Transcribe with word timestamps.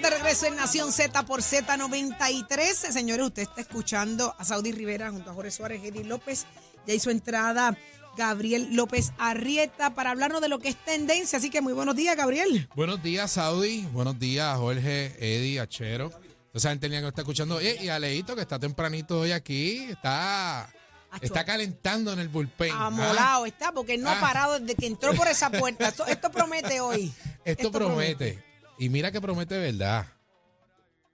Estamos 0.00 0.10
de 0.10 0.16
regreso 0.22 0.46
en 0.46 0.56
Nación 0.56 0.92
Z 0.92 1.22
por 1.26 1.40
Z93. 1.42 2.72
Señores, 2.90 3.26
usted 3.26 3.42
está 3.42 3.60
escuchando 3.60 4.34
a 4.38 4.44
Saudi 4.44 4.72
Rivera 4.72 5.10
junto 5.10 5.30
a 5.30 5.34
Jorge 5.34 5.50
Suárez, 5.50 5.82
Eddie 5.84 6.04
López. 6.04 6.46
Ya 6.86 6.94
hizo 6.94 7.10
entrada 7.10 7.76
Gabriel 8.16 8.68
López 8.72 9.12
Arrieta 9.18 9.94
para 9.94 10.10
hablarnos 10.10 10.40
de 10.40 10.48
lo 10.48 10.58
que 10.58 10.68
es 10.70 10.76
tendencia. 10.84 11.38
Así 11.38 11.50
que 11.50 11.60
muy 11.60 11.72
buenos 11.72 11.96
días, 11.96 12.16
Gabriel. 12.16 12.68
Buenos 12.74 13.02
días, 13.02 13.32
Saudi. 13.32 13.82
Buenos 13.92 14.18
días, 14.18 14.56
Jorge, 14.56 15.14
Eddie, 15.18 15.60
Achero. 15.60 16.10
Esa 16.52 16.70
gente 16.70 16.88
que 16.90 17.00
nos 17.00 17.08
está 17.10 17.20
escuchando. 17.22 17.60
Y 17.60 17.88
a 17.88 17.98
Leito, 17.98 18.34
que 18.34 18.42
está 18.42 18.58
tempranito 18.58 19.20
hoy 19.20 19.32
aquí. 19.32 19.84
Está, 19.90 20.72
está 21.20 21.44
calentando 21.44 22.12
en 22.12 22.20
el 22.20 22.28
bullpen. 22.28 22.72
¿ah? 22.72 22.86
Amolado 22.86 23.46
está, 23.46 23.70
porque 23.72 23.98
no 23.98 24.08
ha 24.10 24.16
Ah. 24.18 24.20
parado 24.20 24.58
desde 24.58 24.74
que 24.76 24.86
entró 24.86 25.14
por 25.14 25.28
esa 25.28 25.50
puerta. 25.50 25.88
Esto, 25.88 26.06
esto 26.06 26.30
promete 26.30 26.80
hoy. 26.80 27.12
Esto, 27.44 27.70
promete. 27.70 28.49
Y 28.80 28.88
mira 28.88 29.12
que 29.12 29.20
promete 29.20 29.58
verdad. 29.58 30.06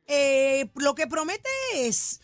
Eh, 0.06 0.70
lo 0.77 0.95
que 0.95 1.09
promete 1.09 1.48
es 1.75 2.20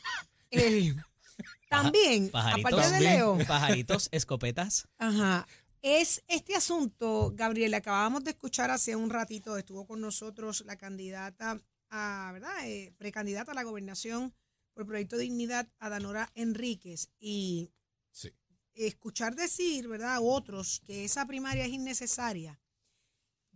eh, 0.53 0.95
también, 1.69 2.31
Pajaritos. 2.31 2.73
aparte 2.73 2.95
de 2.95 3.01
Leo, 3.01 3.39
Pajaritos, 3.47 4.09
escopetas. 4.13 4.87
Ajá. 4.99 5.47
Es 5.83 6.23
este 6.29 6.55
asunto, 6.55 7.33
Gabriel, 7.35 7.75
acabábamos 7.75 8.23
de 8.23 8.31
escuchar 8.31 8.71
hace 8.71 8.95
un 8.95 9.11
ratito, 9.11 9.57
estuvo 9.59 9.85
con 9.85 10.01
nosotros 10.01 10.63
la 10.65 10.77
candidata 10.77 11.61
a, 11.91 12.31
¿verdad? 12.33 12.65
Eh, 12.69 12.95
precandidata 12.97 13.51
a 13.51 13.55
la 13.57 13.65
gobernación 13.65 14.33
por 14.75 14.83
el 14.83 14.87
Proyecto 14.87 15.17
Dignidad, 15.19 15.69
Adanora 15.81 16.31
Enríquez, 16.37 17.11
y 17.19 17.73
Sí. 18.13 18.31
escuchar 18.75 19.35
decir, 19.35 19.89
¿verdad?, 19.89 20.15
a 20.15 20.21
otros 20.21 20.81
que 20.87 21.05
esa 21.05 21.27
primaria 21.27 21.65
es 21.65 21.73
innecesaria, 21.73 22.61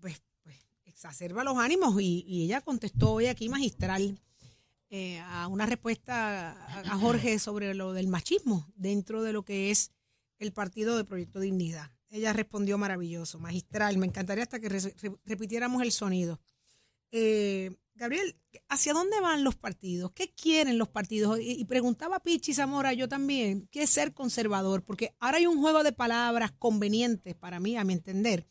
pues 0.01 0.21
exacerba 0.97 1.45
los 1.45 1.59
ánimos 1.59 2.01
y, 2.01 2.25
ella 2.45 2.63
contestó 2.63 3.13
hoy 3.13 3.27
aquí 3.27 3.51
magistral 3.51 4.19
eh, 4.89 5.19
a 5.21 5.47
una 5.47 5.67
respuesta 5.67 6.53
a, 6.91 6.99
Jorge 6.99 7.39
sobre 7.39 7.75
lo 7.75 7.93
del 7.93 8.09
machismo 8.09 8.67
dentro 8.77 9.23
de 9.23 9.35
lo 9.35 9.45
que 9.45 9.71
es 9.71 9.91
el 10.39 10.55
partido 10.55 10.97
de 10.97 11.05
Proyecto 11.05 11.39
Dignidad. 11.39 11.91
Ella 12.09 12.33
respondió 12.33 12.79
maravilloso, 12.79 13.39
magistral. 13.39 13.99
Me 13.99 14.07
encantaría 14.07 14.45
hasta 14.45 14.59
que 14.59 14.71
re- 14.71 14.95
re- 15.03 15.17
repitiéramos 15.27 15.83
el 15.83 15.93
sonido. 15.93 16.41
Eh, 17.11 17.77
Gabriel, 17.95 18.35
¿hacia 18.71 18.95
dónde 18.95 19.21
van 19.21 19.45
los 19.45 19.55
partidos? 19.55 20.13
¿Qué 20.13 20.33
quieren 20.33 20.79
los 20.79 20.89
partidos? 20.89 21.39
Y, 21.41 21.61
y 21.61 21.65
preguntaba 21.67 22.21
Pichi 22.21 22.55
Zamora, 22.55 22.95
yo 22.95 23.07
también, 23.07 23.69
¿qué 23.71 23.83
es 23.83 23.91
ser 23.91 24.15
conservador? 24.15 24.83
Porque 24.83 25.15
ahora 25.21 25.37
hay 25.37 25.47
un 25.47 25.61
juego 25.61 25.83
de 25.83 25.93
palabras 25.93 26.53
convenientes 26.53 27.35
para 27.35 27.61
mí, 27.61 27.77
a 27.77 27.85
mi 27.85 27.93
entender, 27.93 28.47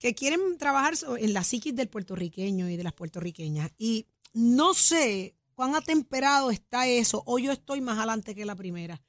que 0.00 0.14
quieren 0.14 0.56
trabajar 0.58 0.94
en 1.18 1.32
la 1.32 1.44
psiquis 1.44 1.76
del 1.76 1.88
puertorriqueño 1.88 2.68
y 2.68 2.76
de 2.76 2.82
las 2.82 2.94
puertorriqueñas. 2.94 3.70
Y 3.78 4.06
no 4.32 4.74
sé 4.74 5.36
cuán 5.54 5.76
atemperado 5.76 6.50
está 6.50 6.88
eso, 6.88 7.22
o 7.26 7.38
yo 7.38 7.52
estoy 7.52 7.80
más 7.82 7.98
adelante 7.98 8.34
que 8.34 8.44
la 8.46 8.56
primera. 8.56 9.00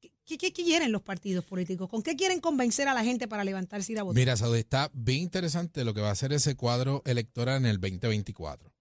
¿Qué, 0.00 0.10
qué- 0.38 0.52
qué 0.52 0.64
quieren 0.64 0.90
los 0.90 1.02
partidos 1.02 1.44
políticos? 1.44 1.88
¿Con 1.88 2.02
qué 2.02 2.16
quieren 2.16 2.40
convencer 2.40 2.88
a 2.88 2.94
la 2.94 3.04
gente 3.04 3.28
para 3.28 3.44
levantarse 3.44 3.92
y 3.92 3.94
ir 3.94 3.98
a 4.00 4.02
votar? 4.02 4.16
Mira, 4.18 4.36
Saudi, 4.36 4.58
está 4.60 4.90
bien 4.94 5.20
interesante 5.20 5.84
lo 5.84 5.94
que 5.94 6.00
va 6.00 6.10
a 6.10 6.14
ser 6.16 6.32
ese 6.32 6.56
cuadro 6.56 7.02
electoral 7.04 7.58
en 7.58 7.66
el 7.66 7.78
2024. 7.78 8.72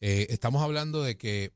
Eh, 0.00 0.26
estamos 0.30 0.60
hablando 0.62 1.02
de 1.02 1.16
que 1.16 1.52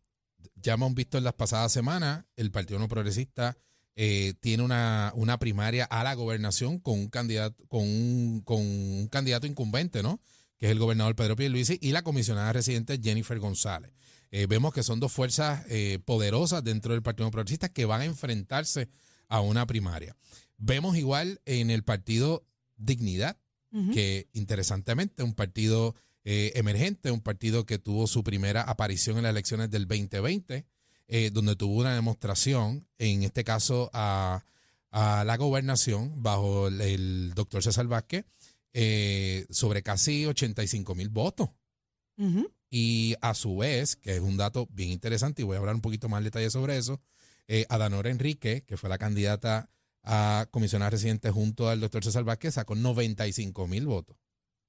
ya 0.54 0.74
hemos 0.74 0.94
visto 0.94 1.18
en 1.18 1.24
las 1.24 1.34
pasadas 1.34 1.72
semanas, 1.72 2.24
el 2.36 2.50
Partido 2.52 2.78
No 2.78 2.86
Progresista 2.88 3.58
eh, 3.96 4.34
tiene 4.40 4.62
una, 4.62 5.12
una 5.14 5.38
primaria 5.38 5.84
a 5.84 6.02
la 6.04 6.14
gobernación 6.14 6.78
con 6.78 6.98
un 6.98 7.08
candidato, 7.08 7.62
con 7.68 7.82
un, 7.82 8.42
con 8.44 8.60
un 8.60 9.08
candidato 9.08 9.46
incumbente, 9.46 10.02
¿no? 10.02 10.20
Que 10.58 10.66
es 10.66 10.72
el 10.72 10.78
gobernador 10.78 11.14
Pedro 11.16 11.36
Pierluisi 11.36 11.78
y 11.80 11.92
la 11.92 12.02
comisionada 12.02 12.52
residente 12.52 13.00
Jennifer 13.02 13.38
González. 13.38 13.92
Eh, 14.30 14.46
vemos 14.46 14.74
que 14.74 14.82
son 14.82 14.98
dos 14.98 15.12
fuerzas 15.12 15.64
eh, 15.68 16.00
poderosas 16.04 16.64
dentro 16.64 16.92
del 16.92 17.02
Partido 17.02 17.30
Progresista 17.30 17.68
que 17.68 17.84
van 17.84 18.00
a 18.00 18.04
enfrentarse 18.04 18.88
a 19.28 19.40
una 19.40 19.66
primaria. 19.66 20.16
Vemos 20.58 20.96
igual 20.96 21.40
en 21.44 21.70
el 21.70 21.84
Partido 21.84 22.44
Dignidad, 22.76 23.38
que 23.92 24.28
interesantemente 24.32 25.24
un 25.24 25.34
partido 25.34 25.96
eh, 26.24 26.52
emergente, 26.54 27.10
un 27.10 27.20
partido 27.20 27.66
que 27.66 27.78
tuvo 27.78 28.06
su 28.06 28.22
primera 28.22 28.62
aparición 28.62 29.16
en 29.16 29.24
las 29.24 29.30
elecciones 29.30 29.70
del 29.70 29.86
2020, 29.86 30.64
eh, 31.08 31.30
donde 31.30 31.56
tuvo 31.56 31.80
una 31.80 31.94
demostración, 31.94 32.86
en 32.98 33.22
este 33.22 33.44
caso 33.44 33.90
a, 33.92 34.44
a 34.90 35.24
la 35.24 35.36
gobernación, 35.36 36.22
bajo 36.22 36.68
el, 36.68 36.80
el 36.80 37.32
doctor 37.34 37.62
César 37.62 37.86
Vázquez, 37.86 38.24
eh, 38.72 39.46
sobre 39.50 39.82
casi 39.82 40.26
85 40.26 40.94
mil 40.94 41.08
votos. 41.08 41.50
Y 42.70 43.14
a 43.20 43.34
su 43.34 43.56
vez, 43.56 43.96
que 43.96 44.16
es 44.16 44.20
un 44.20 44.36
dato 44.36 44.66
bien 44.70 44.90
interesante, 44.90 45.42
y 45.42 45.44
voy 45.44 45.56
a 45.56 45.60
hablar 45.60 45.74
un 45.74 45.80
poquito 45.80 46.08
más 46.08 46.18
en 46.18 46.24
detalle 46.24 46.50
sobre 46.50 46.76
eso, 46.76 47.00
eh, 47.46 47.66
Adanora 47.68 48.10
Enrique, 48.10 48.64
que 48.64 48.76
fue 48.76 48.88
la 48.88 48.98
candidata 48.98 49.70
a 50.02 50.48
comisionada 50.50 50.90
residente 50.90 51.30
junto 51.30 51.68
al 51.68 51.80
doctor 51.80 52.04
César 52.04 52.24
Vázquez, 52.24 52.54
sacó 52.54 52.74
95 52.74 53.66
mil 53.68 53.86
votos. 53.86 54.16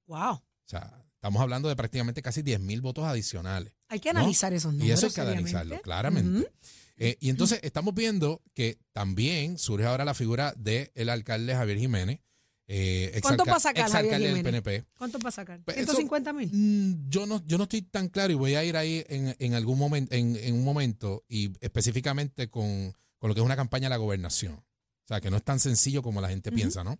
Wow. 0.06 0.34
O 0.34 0.42
sea, 0.64 1.05
estamos 1.26 1.42
hablando 1.42 1.68
de 1.68 1.74
prácticamente 1.76 2.22
casi 2.22 2.42
10 2.42 2.60
mil 2.60 2.80
votos 2.80 3.04
adicionales. 3.04 3.72
Hay 3.88 3.98
que 4.00 4.12
¿no? 4.12 4.20
analizar 4.20 4.52
esos 4.52 4.72
números. 4.72 4.88
Y 4.88 4.92
eso 4.92 5.06
hay 5.06 5.12
que 5.12 5.20
analizarlo, 5.20 5.80
claramente. 5.82 6.50
Eh, 6.98 7.16
y 7.20 7.28
entonces 7.30 7.58
estamos 7.62 7.94
viendo 7.94 8.42
que 8.54 8.78
también 8.92 9.58
surge 9.58 9.84
ahora 9.86 10.04
la 10.04 10.14
figura 10.14 10.54
del 10.56 11.08
alcalde 11.10 11.54
Javier 11.54 11.78
Jiménez. 11.78 12.20
Eh, 12.68 13.18
¿Cuánto 13.22 13.44
va 13.44 13.56
a 13.56 13.60
sacar 13.60 13.90
Javier 13.90 14.14
exalcalde 14.14 14.26
del 14.28 14.36
Jiménez? 14.38 14.62
PNP. 14.62 14.84
¿Cuánto 14.96 15.18
va 15.18 15.28
a 15.28 15.32
sacar? 15.32 15.60
Pues 15.64 15.76
eso- 15.76 15.92
150 15.92 16.32
mil. 16.32 16.48
Mm, 16.52 17.08
Yo 17.10 17.26
no, 17.26 17.44
yo 17.44 17.58
no 17.58 17.64
estoy 17.64 17.82
tan 17.82 18.08
claro 18.08 18.32
y 18.32 18.36
voy 18.36 18.54
a 18.54 18.64
ir 18.64 18.76
ahí 18.76 19.04
en, 19.08 19.34
en 19.38 19.54
algún 19.54 19.78
momento, 19.78 20.14
en, 20.14 20.36
en 20.36 20.54
un 20.54 20.64
momento, 20.64 21.24
y 21.28 21.52
específicamente 21.60 22.48
con, 22.50 22.92
con 23.18 23.28
lo 23.28 23.34
que 23.34 23.40
es 23.40 23.44
una 23.44 23.56
campaña 23.56 23.86
a 23.88 23.90
la 23.90 23.96
gobernación. 23.98 24.54
O 24.54 25.06
sea, 25.08 25.20
que 25.20 25.30
no 25.30 25.36
es 25.36 25.44
tan 25.44 25.60
sencillo 25.60 26.02
como 26.02 26.20
la 26.20 26.28
gente 26.28 26.50
piensa, 26.50 26.82
¿no? 26.82 26.98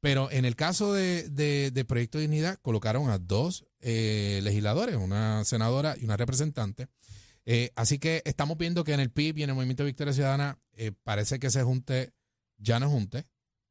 Pero 0.00 0.30
en 0.30 0.44
el 0.44 0.56
caso 0.56 0.94
de, 0.94 1.28
de, 1.28 1.70
de 1.70 1.84
Proyecto 1.84 2.18
de 2.18 2.22
Dignidad, 2.22 2.58
colocaron 2.62 3.10
a 3.10 3.18
dos 3.18 3.66
eh, 3.80 4.40
legisladores, 4.42 4.96
una 4.96 5.44
senadora 5.44 5.94
y 6.00 6.04
una 6.04 6.16
representante. 6.16 6.88
Eh, 7.46 7.72
así 7.74 7.98
que 7.98 8.22
estamos 8.24 8.58
viendo 8.58 8.84
que 8.84 8.92
en 8.92 9.00
el 9.00 9.10
PIB 9.10 9.38
y 9.38 9.42
en 9.42 9.50
el 9.50 9.56
Movimiento 9.56 9.82
de 9.82 9.88
Victoria 9.88 10.12
Ciudadana 10.12 10.58
eh, 10.72 10.92
parece 11.02 11.38
que 11.38 11.50
se 11.50 11.62
junte, 11.62 12.12
ya 12.58 12.78
no 12.78 12.88
junte, 12.88 13.26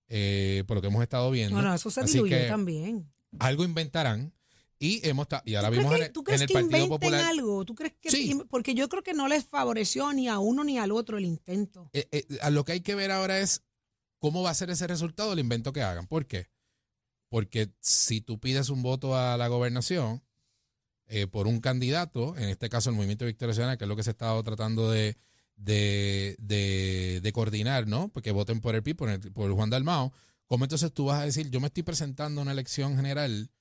eh, 0.07 0.63
por 0.68 0.75
lo 0.75 0.81
que 0.81 0.88
hemos 0.88 1.03
estado 1.03 1.29
viendo. 1.31 1.56
Bueno, 1.56 1.73
eso 1.73 1.89
se 1.89 2.03
que 2.23 2.47
también. 2.47 3.12
algo 3.39 3.63
inventarán 3.63 4.34
y 4.79 5.07
hemos 5.07 5.28
y 5.45 5.56
ahora 5.56 5.69
¿Tú 5.69 5.75
vimos 5.75 5.94
en 5.94 6.01
el, 6.01 6.41
en 6.41 6.47
que 6.47 6.53
Partido 6.53 6.89
Popular 6.89 7.25
algo? 7.25 7.66
¿Tú 7.66 7.75
crees 7.75 7.94
que 8.00 8.09
Sí. 8.09 8.39
Porque 8.50 8.73
yo 8.73 8.88
creo 8.89 9.03
que 9.03 9.13
no 9.13 9.28
les 9.28 9.45
favoreció 9.45 10.12
ni 10.13 10.27
a 10.27 10.39
uno 10.39 10.63
ni 10.63 10.77
al 10.77 10.92
otro 10.92 11.18
el 11.18 11.25
intento. 11.25 11.92
a 12.42 12.50
lo 12.50 12.63
que 12.65 12.74
hay 12.74 12.81
que 12.81 12.95
ver 12.95 13.12
ahora 13.12 13.39
es 13.39 13.63
cómo 14.19 14.44
va 14.44 14.51
a 14.51 14.54
ser 14.54 14.69
ese 14.69 14.86
resultado 14.88 15.31
del 15.31 15.39
invento 15.39 15.74
que 15.74 15.81
hagan. 15.81 16.07
¿Por 16.07 16.25
qué? 16.27 16.48
Porque 17.30 17.71
si 17.81 18.21
tú 18.21 18.39
pides 18.39 18.69
un 18.69 18.81
voto 18.83 19.16
a 19.18 19.38
la 19.38 19.48
gobernación 19.48 20.24
eh, 21.07 21.27
por 21.27 21.48
un 21.48 21.60
candidato, 21.62 22.38
en 22.38 22.50
este 22.50 22.69
caso 22.69 22.89
el 22.89 22.95
Movimiento 22.95 23.25
Victoria 23.25 23.54
Ciudadana, 23.54 23.77
que 23.77 23.86
es 23.86 23.88
lo 23.89 23.95
que 23.95 24.04
se 24.04 24.10
ha 24.10 24.12
estado 24.12 24.42
tratando 24.44 24.89
de, 24.92 25.18
de, 25.56 26.36
de- 26.39 27.19
de 27.21 27.31
coordinar, 27.31 27.88
¿no? 27.88 28.10
Porque 28.10 28.31
voten 28.31 28.62
por 28.62 28.75
el 28.75 28.83
PIB, 28.83 28.95
por, 28.95 29.10
el- 29.10 29.19
por 29.31 29.51
Juan 29.54 29.69
Dalmao. 29.69 30.13
¿Cómo 30.48 30.66
entonces 30.66 30.92
tú 30.94 31.06
vas 31.06 31.21
a 31.21 31.25
decir, 31.25 31.50
yo 31.50 31.60
me 31.60 31.68
estoy 31.68 31.83
presentando 31.83 32.42
a 32.42 32.44
una 32.44 32.51
elección 32.51 32.95
general 32.95 33.51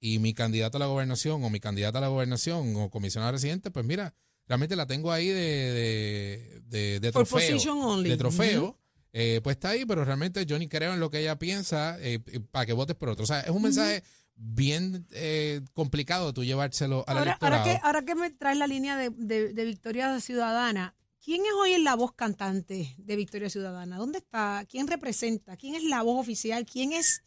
y 0.00 0.18
mi 0.18 0.34
candidato 0.34 0.76
a 0.76 0.80
la 0.80 0.86
gobernación 0.86 1.42
o 1.44 1.50
mi 1.50 1.60
candidata 1.60 1.98
a 1.98 2.00
la 2.02 2.08
gobernación 2.08 2.76
o 2.76 2.90
comisionada 2.90 3.32
residente, 3.32 3.70
pues 3.70 3.86
mira, 3.86 4.14
realmente 4.46 4.76
la 4.76 4.86
tengo 4.86 5.10
ahí 5.12 5.28
de, 5.28 5.32
de, 5.34 6.60
de, 6.66 7.00
de 7.00 7.12
trofeo. 7.12 7.38
only. 7.78 8.10
De 8.10 8.16
trofeo. 8.18 8.78
Eh, 9.14 9.40
pues 9.42 9.54
está 9.56 9.70
ahí, 9.70 9.86
pero 9.86 10.04
realmente 10.04 10.44
yo 10.44 10.58
ni 10.58 10.68
creo 10.68 10.92
en 10.92 11.00
lo 11.00 11.08
que 11.08 11.20
ella 11.20 11.38
piensa 11.38 11.96
eh, 12.00 12.18
para 12.50 12.66
que 12.66 12.72
votes 12.74 12.96
por 12.96 13.08
otro. 13.08 13.22
O 13.24 13.26
sea, 13.26 13.40
es 13.40 13.50
un 13.50 13.62
mensaje 13.62 14.02
bien 14.36 15.06
eh, 15.12 15.60
complicado 15.72 16.34
tú 16.34 16.42
llevárselo 16.44 17.04
al 17.06 17.18
Ahora, 17.18 17.30
electorado. 17.30 17.62
ahora 17.62 17.72
que, 17.80 17.86
ahora 17.86 18.04
que 18.04 18.14
me 18.16 18.30
traes 18.30 18.58
la 18.58 18.66
línea 18.66 18.96
de, 18.96 19.10
de- 19.10 19.52
de 19.54 19.64
Victoria 19.64 20.20
Ciudadana, 20.20 20.94
¿Quién 21.24 21.40
es 21.46 21.52
hoy 21.58 21.78
la 21.82 21.94
voz 21.94 22.12
cantante 22.12 22.94
de 22.98 23.16
Victoria 23.16 23.48
Ciudadana? 23.48 23.96
¿Dónde 23.96 24.18
está? 24.18 24.66
¿Quién 24.68 24.86
representa? 24.86 25.56
¿Quién 25.56 25.74
es 25.74 25.82
la 25.84 26.02
voz 26.02 26.20
oficial? 26.20 26.66
¿Quién 26.66 26.92
es? 26.92 27.22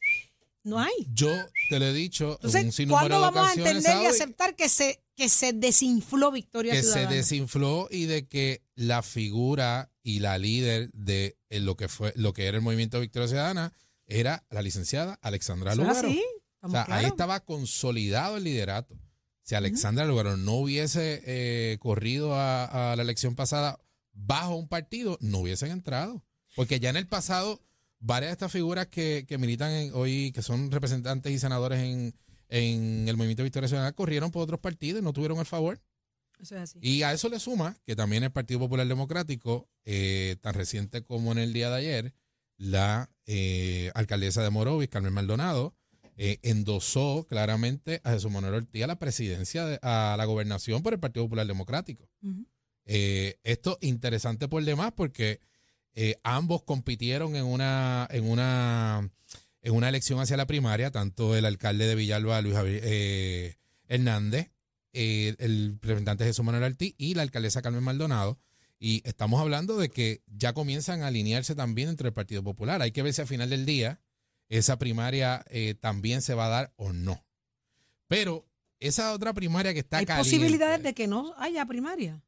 No 0.63 0.80
hay. 0.80 0.94
Yo 1.12 1.31
te 1.72 1.80
lo 1.80 1.86
he 1.86 1.94
dicho 1.94 2.28
un 2.28 2.34
Entonces, 2.45 2.75
sinnúmero 2.75 3.07
¿cuándo 3.18 3.22
vamos 3.22 3.50
a 3.50 3.54
entender 3.56 4.04
y 4.04 4.06
aceptar 4.06 4.56
que 4.56 4.69
se, 4.69 5.01
que 5.18 5.28
se 5.30 5.52
desinfló 5.52 6.31
Victoria 6.31 6.72
que 6.74 6.84
se 6.84 7.08
desinfló 7.08 7.88
y 7.92 8.06
de 8.06 8.28
que 8.28 8.62
la 8.75 9.02
figura 9.04 9.92
y 10.04 10.19
la 10.19 10.38
líder 10.38 10.92
de 10.94 11.38
eh, 11.50 11.60
lo 11.60 11.75
que 11.75 11.88
fue 11.90 12.14
lo 12.16 12.31
que 12.34 12.46
era 12.46 12.58
el 12.58 12.64
movimiento 12.64 13.00
Victoria 13.02 13.28
Ciudadana 13.28 13.74
era 14.06 14.46
la 14.50 14.62
licenciada 14.62 15.19
Alexandra 15.22 15.74
¿Eso 15.74 15.81
es 15.81 15.88
Lugaro. 15.88 16.08
así? 16.08 16.24
O 16.62 16.69
sea, 16.69 16.86
ahí 16.90 17.06
estaba 17.06 17.40
consolidado 17.42 18.38
el 18.38 18.44
liderato. 18.46 18.96
Si 19.44 19.56
Alexandra 19.56 20.06
Lugaro 20.06 20.38
no 20.38 20.54
hubiese 20.54 21.22
eh, 21.25 21.78
corrido 21.80 22.34
a, 22.36 22.92
a 22.92 22.96
la 22.96 23.02
elección 23.04 23.36
pasada 23.36 23.80
bajo 24.13 24.56
un 24.56 24.68
partido, 24.68 25.18
no 25.22 25.40
hubiesen 25.40 25.72
entrado. 25.72 26.24
Porque 26.56 26.80
ya 26.80 26.90
en 26.90 26.98
el 26.98 27.08
pasado, 27.08 27.62
varias 28.00 28.30
de 28.30 28.34
estas 28.34 28.52
figuras 28.52 28.88
que, 28.88 29.25
que 29.28 29.38
militan 29.38 29.72
en- 29.72 29.92
hoy, 29.94 30.31
que 30.34 30.42
son 30.42 30.72
representantes 30.72 31.31
y 31.31 31.40
senadores 31.40 31.80
en, 31.80 32.13
en 32.50 33.08
el 33.08 33.18
movimiento 33.18 33.44
Victoria 33.44 33.68
Ciudadana, 33.68 33.94
corrieron 33.94 34.32
por 34.32 34.44
otros 34.44 34.60
partidos 34.60 35.02
y 35.02 35.04
no 35.04 35.14
tuvieron 35.14 35.40
el 35.40 35.46
favor. 35.46 35.82
Eso 36.40 36.56
es 36.56 36.62
así. 36.62 36.80
Y 36.82 37.02
a 37.04 37.14
eso 37.14 37.30
le 37.30 37.40
suma 37.40 37.76
que 37.86 37.96
también 37.96 38.24
el 38.24 38.32
Partido 38.32 38.60
Popular 38.60 38.88
Democrático, 38.88 39.68
eh, 39.86 40.36
tan 40.42 40.54
reciente 40.54 41.04
como 41.04 41.32
en 41.32 41.40
el 41.40 41.52
día 41.54 41.70
de 41.70 41.76
ayer, 41.78 42.14
la 42.58 43.10
eh, 43.26 43.92
alcaldesa 43.96 44.44
de 44.44 44.50
Morovis, 44.52 44.90
Carmen 44.90 45.14
Maldonado, 45.14 45.76
eh, 46.16 46.40
endosó 46.44 47.26
claramente 47.28 48.02
a 48.04 48.12
Jesús 48.14 48.32
Manuel 48.32 48.54
Ortiz 48.56 48.84
a 48.84 48.88
la 48.88 48.98
presidencia, 49.00 49.66
de- 49.66 49.80
a 49.82 50.16
la 50.18 50.26
gobernación 50.26 50.82
por 50.84 50.94
el 50.94 51.00
Partido 51.00 51.26
Popular 51.26 51.46
Democrático. 51.46 52.08
Ujú. 52.24 52.46
Eh, 52.86 53.38
esto 53.44 53.78
interesante 53.82 54.48
por 54.48 54.64
demás 54.64 54.94
porque 54.96 55.42
ambos 56.24 56.62
compitieron 56.64 57.36
en 57.36 57.44
una, 57.46 58.08
en 58.12 58.30
una 58.30 59.10
en 59.68 59.75
una 59.75 59.90
elección 59.90 60.22
hacia 60.22 60.38
la 60.38 60.48
primaria, 60.48 60.92
tanto 60.92 61.36
el 61.36 61.44
alcalde 61.44 61.88
de 61.88 61.96
Villalba, 61.96 62.42
Luis 62.42 62.56
Javier 62.56 62.81
eh, 62.86 63.58
Hernández, 63.90 64.50
eh, 64.94 65.36
el 65.40 65.78
representante 65.81 66.24
Jesús 66.24 66.46
Manuel 66.46 66.64
Ortiz 66.64 66.96
y 66.98 67.16
la 67.16 67.24
alcaldesa 67.24 67.62
Carmen 67.62 67.84
Maldonado. 67.84 68.40
Y 68.80 69.02
estamos 69.06 69.42
hablando 69.42 69.75
de 69.78 69.90
que 69.90 70.24
ya 70.25 70.54
comienzan 70.54 71.02
a 71.02 71.08
alinearse 71.08 71.54
también 71.54 71.90
entre 71.90 72.08
el 72.08 72.14
Partido 72.14 72.44
Popular. 72.44 72.81
Hay 72.81 72.92
que 72.92 73.02
ver 73.02 73.14
si 73.14 73.19
al 73.19 73.28
final 73.28 73.50
del 73.50 73.66
día 73.66 74.00
esa 74.48 74.80
primaria 74.80 75.44
eh, 75.50 75.75
también 75.78 76.22
se 76.22 76.34
va 76.34 76.46
a 76.46 76.50
dar 76.50 76.74
o 76.78 76.94
no. 76.94 77.25
Pero 78.08 78.48
esa 78.80 79.12
otra 79.12 79.34
primaria 79.34 79.74
que 79.74 79.80
está 79.80 79.98
¿Hay 79.98 80.06
caliente, 80.06 80.30
posibilidades 80.30 80.81
de 80.81 80.94
que 80.94 81.08
no 81.08 81.34
haya 81.38 81.66
primaria? 81.66 82.24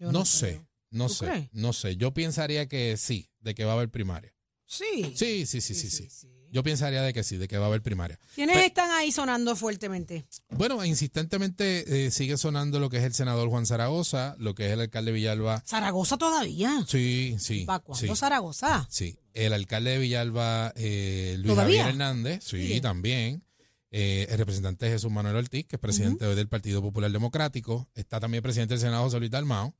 Yo 0.00 0.10
no, 0.10 0.24
sé, 0.24 0.66
no 0.90 1.06
¿Tú 1.06 1.14
sé, 1.14 1.26
crees? 1.26 1.48
no 1.52 1.72
sé. 1.72 1.94
Yo 1.96 2.12
pensaría 2.12 2.66
que 2.66 2.96
sí, 2.96 3.30
de 3.38 3.54
que 3.54 3.64
va 3.64 3.70
a 3.70 3.74
haber 3.76 3.90
primaria. 3.90 4.34
Sí. 4.72 5.12
Sí, 5.14 5.46
sí, 5.46 5.60
sí, 5.60 5.74
sí, 5.74 5.90
sí. 5.90 6.08
Yo 6.50 6.62
pensaría 6.62 7.00
de 7.02 7.14
que 7.14 7.22
sí, 7.24 7.38
de 7.38 7.48
que 7.48 7.56
va 7.56 7.64
a 7.64 7.68
haber 7.68 7.82
primaria. 7.82 8.18
¿Quiénes 8.34 8.56
Pe- 8.56 8.66
están 8.66 8.90
ahí 8.90 9.10
sonando 9.10 9.56
fuertemente? 9.56 10.26
Bueno, 10.50 10.84
insistentemente 10.84 12.06
eh, 12.06 12.10
sigue 12.10 12.36
sonando 12.36 12.78
lo 12.78 12.90
que 12.90 12.98
es 12.98 13.04
el 13.04 13.14
senador 13.14 13.48
Juan 13.48 13.64
Zaragoza, 13.64 14.34
lo 14.38 14.54
que 14.54 14.66
es 14.66 14.72
el 14.72 14.80
alcalde 14.80 15.12
de 15.12 15.14
Villalba. 15.16 15.62
Zaragoza 15.66 16.18
todavía. 16.18 16.84
Sí, 16.86 17.36
sí. 17.38 17.64
¿Para 17.64 17.78
cuándo 17.78 18.14
sí, 18.14 18.18
Zaragoza? 18.20 18.86
sí. 18.90 19.16
El 19.34 19.54
alcalde 19.54 19.92
de 19.92 19.98
Villalba, 19.98 20.74
eh, 20.76 21.36
Luis 21.38 21.48
¿Todavía? 21.54 21.84
Javier 21.84 21.88
Hernández, 21.94 22.44
sí, 22.44 22.80
también. 22.82 23.42
Eh, 23.90 24.26
el 24.28 24.36
representante 24.38 24.88
Jesús 24.90 25.10
Manuel 25.10 25.36
Ortiz, 25.36 25.66
que 25.66 25.76
es 25.76 25.80
presidente 25.80 26.26
hoy 26.26 26.34
del 26.34 26.48
Partido 26.48 26.82
Popular 26.82 27.10
Democrático. 27.10 27.88
Está 27.94 28.20
también 28.20 28.40
el 28.40 28.42
presidente 28.42 28.74
del 28.74 28.80
Senado, 28.80 29.04
José 29.04 29.18
Luis 29.18 29.30
Dalmao. 29.30 29.74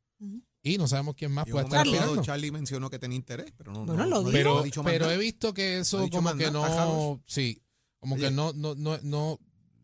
Y 0.62 0.78
no 0.78 0.86
sabemos 0.86 1.14
quién 1.16 1.32
más 1.32 1.48
puede 1.48 1.64
estar 1.64 1.80
aspirando. 1.80 2.22
Charlie 2.22 2.52
mencionó 2.52 2.88
que 2.88 2.98
tenía 2.98 3.16
interés, 3.16 3.52
pero 3.56 3.72
no, 3.72 3.84
Bueno, 3.84 4.04
no- 4.04 4.08
lo 4.08 4.22
no- 4.22 4.30
dijo. 4.30 4.30
no 4.30 4.32
Pero, 4.32 4.62
dicho 4.62 4.84
pero 4.84 5.10
he 5.10 5.16
visto 5.18 5.52
que 5.52 5.80
eso 5.80 6.08
como 6.08 6.22
más 6.22 6.34
que 6.36 6.50
no, 6.50 7.20
sí, 7.26 7.60
como 7.98 8.16
que 8.16 8.30
no, 8.30 8.52
no, 8.52 8.74
no, 8.74 8.98
no. 9.02 9.40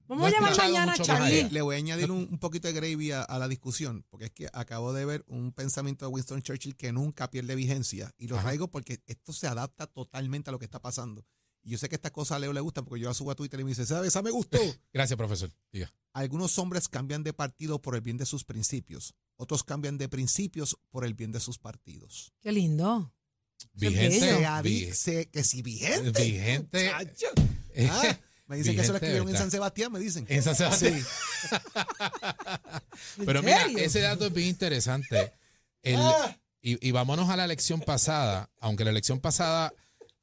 Vamos 0.07 0.23
no 0.23 0.27
a 0.27 0.31
llamar 0.31 0.57
mañana 0.57 0.93
a 0.93 0.97
Charlie. 0.97 1.51
Le 1.51 1.61
voy 1.61 1.75
a 1.75 1.79
añadir 1.79 2.11
un, 2.11 2.29
un 2.31 2.39
poquito 2.39 2.67
de 2.69 2.73
gravy 2.73 3.11
a, 3.13 3.23
a 3.23 3.39
la 3.39 3.47
discusión, 3.47 4.07
porque 4.09 4.27
es 4.27 4.31
que 4.31 4.49
acabo 4.55 4.93
de 4.95 5.05
ver 5.05 5.25
un 5.29 5.53
pensamiento 5.53 6.07
de 6.07 6.13
Winston 6.13 6.41
Churchill 6.41 6.77
que 6.77 6.93
nunca 6.93 7.29
pierde 7.31 7.55
vigencia, 7.55 8.15
y 8.17 8.27
lo 8.29 8.37
Ajá. 8.37 8.45
traigo 8.47 8.69
porque 8.69 9.03
esto 9.07 9.33
se 9.35 9.49
adapta 9.49 9.87
totalmente 9.87 10.49
a 10.49 10.53
lo 10.53 10.59
que 10.59 10.65
está 10.65 10.81
pasando. 10.81 11.27
Y 11.63 11.71
yo 11.73 11.79
sé 11.79 11.89
que 11.91 11.97
estas 11.97 12.13
cosas 12.13 12.37
a 12.37 12.39
Leo 12.39 12.53
le 12.55 12.61
gustan, 12.61 12.85
porque 12.87 13.03
yo 13.03 13.09
la 13.09 13.15
subo 13.15 13.33
a 13.33 13.35
Twitter 13.35 13.61
y 13.61 13.65
me 13.65 13.71
dice, 13.71 13.85
¿sabes? 13.85 14.09
Esa 14.09 14.23
me 14.23 14.31
gustó. 14.31 14.59
Gracias, 14.95 15.17
profesor. 15.19 15.51
Diga. 15.73 15.93
Algunos 16.15 16.59
hombres 16.59 16.89
cambian 16.89 17.23
de 17.23 17.35
partido 17.35 17.83
por 17.83 17.95
el 17.95 18.01
bien 18.01 18.17
de 18.17 18.25
sus 18.25 18.45
principios, 18.45 19.15
otros 19.39 19.65
cambian 19.65 19.97
de 19.97 20.09
principios 20.11 20.77
por 20.91 21.05
el 21.07 21.15
bien 21.15 21.33
de 21.33 21.41
sus 21.41 21.59
partidos. 21.59 22.33
Qué 22.43 22.53
lindo. 22.53 23.15
Vigente. 23.73 24.21
Se 24.21 24.95
se- 24.95 25.29
que 25.31 25.43
si 25.43 25.63
vigente. 25.63 26.23
Vigente. 26.23 26.85
muchacho. 26.93 27.27
Ah, 27.91 28.19
me 28.47 28.57
dicen 28.57 28.77
que 28.77 28.83
eso 28.83 28.93
lo 28.93 28.97
escribieron 28.99 29.29
en. 29.29 29.37
San 29.37 29.51
Sebastián, 29.51 29.91
me 29.93 29.99
dicen. 30.01 30.27
En 30.29 30.43
San 30.43 30.55
Sebastián. 30.55 30.95
Sí. 31.01 31.05
Pero 33.25 33.41
¿En 33.41 33.45
mira, 33.45 33.67
ese 33.83 34.01
dato 34.01 34.27
es 34.27 34.33
bien 34.33 34.49
interesante. 34.49 35.33
El- 35.83 35.97
Ah. 36.01 36.37
y, 36.61 36.87
y 36.87 36.91
vámonos 36.93 37.31
a 37.31 37.37
la 37.37 37.45
elección 37.45 37.81
pasada, 37.81 38.51
aunque 38.61 38.85
la 38.85 38.91
elección 38.91 39.21
pasada 39.21 39.73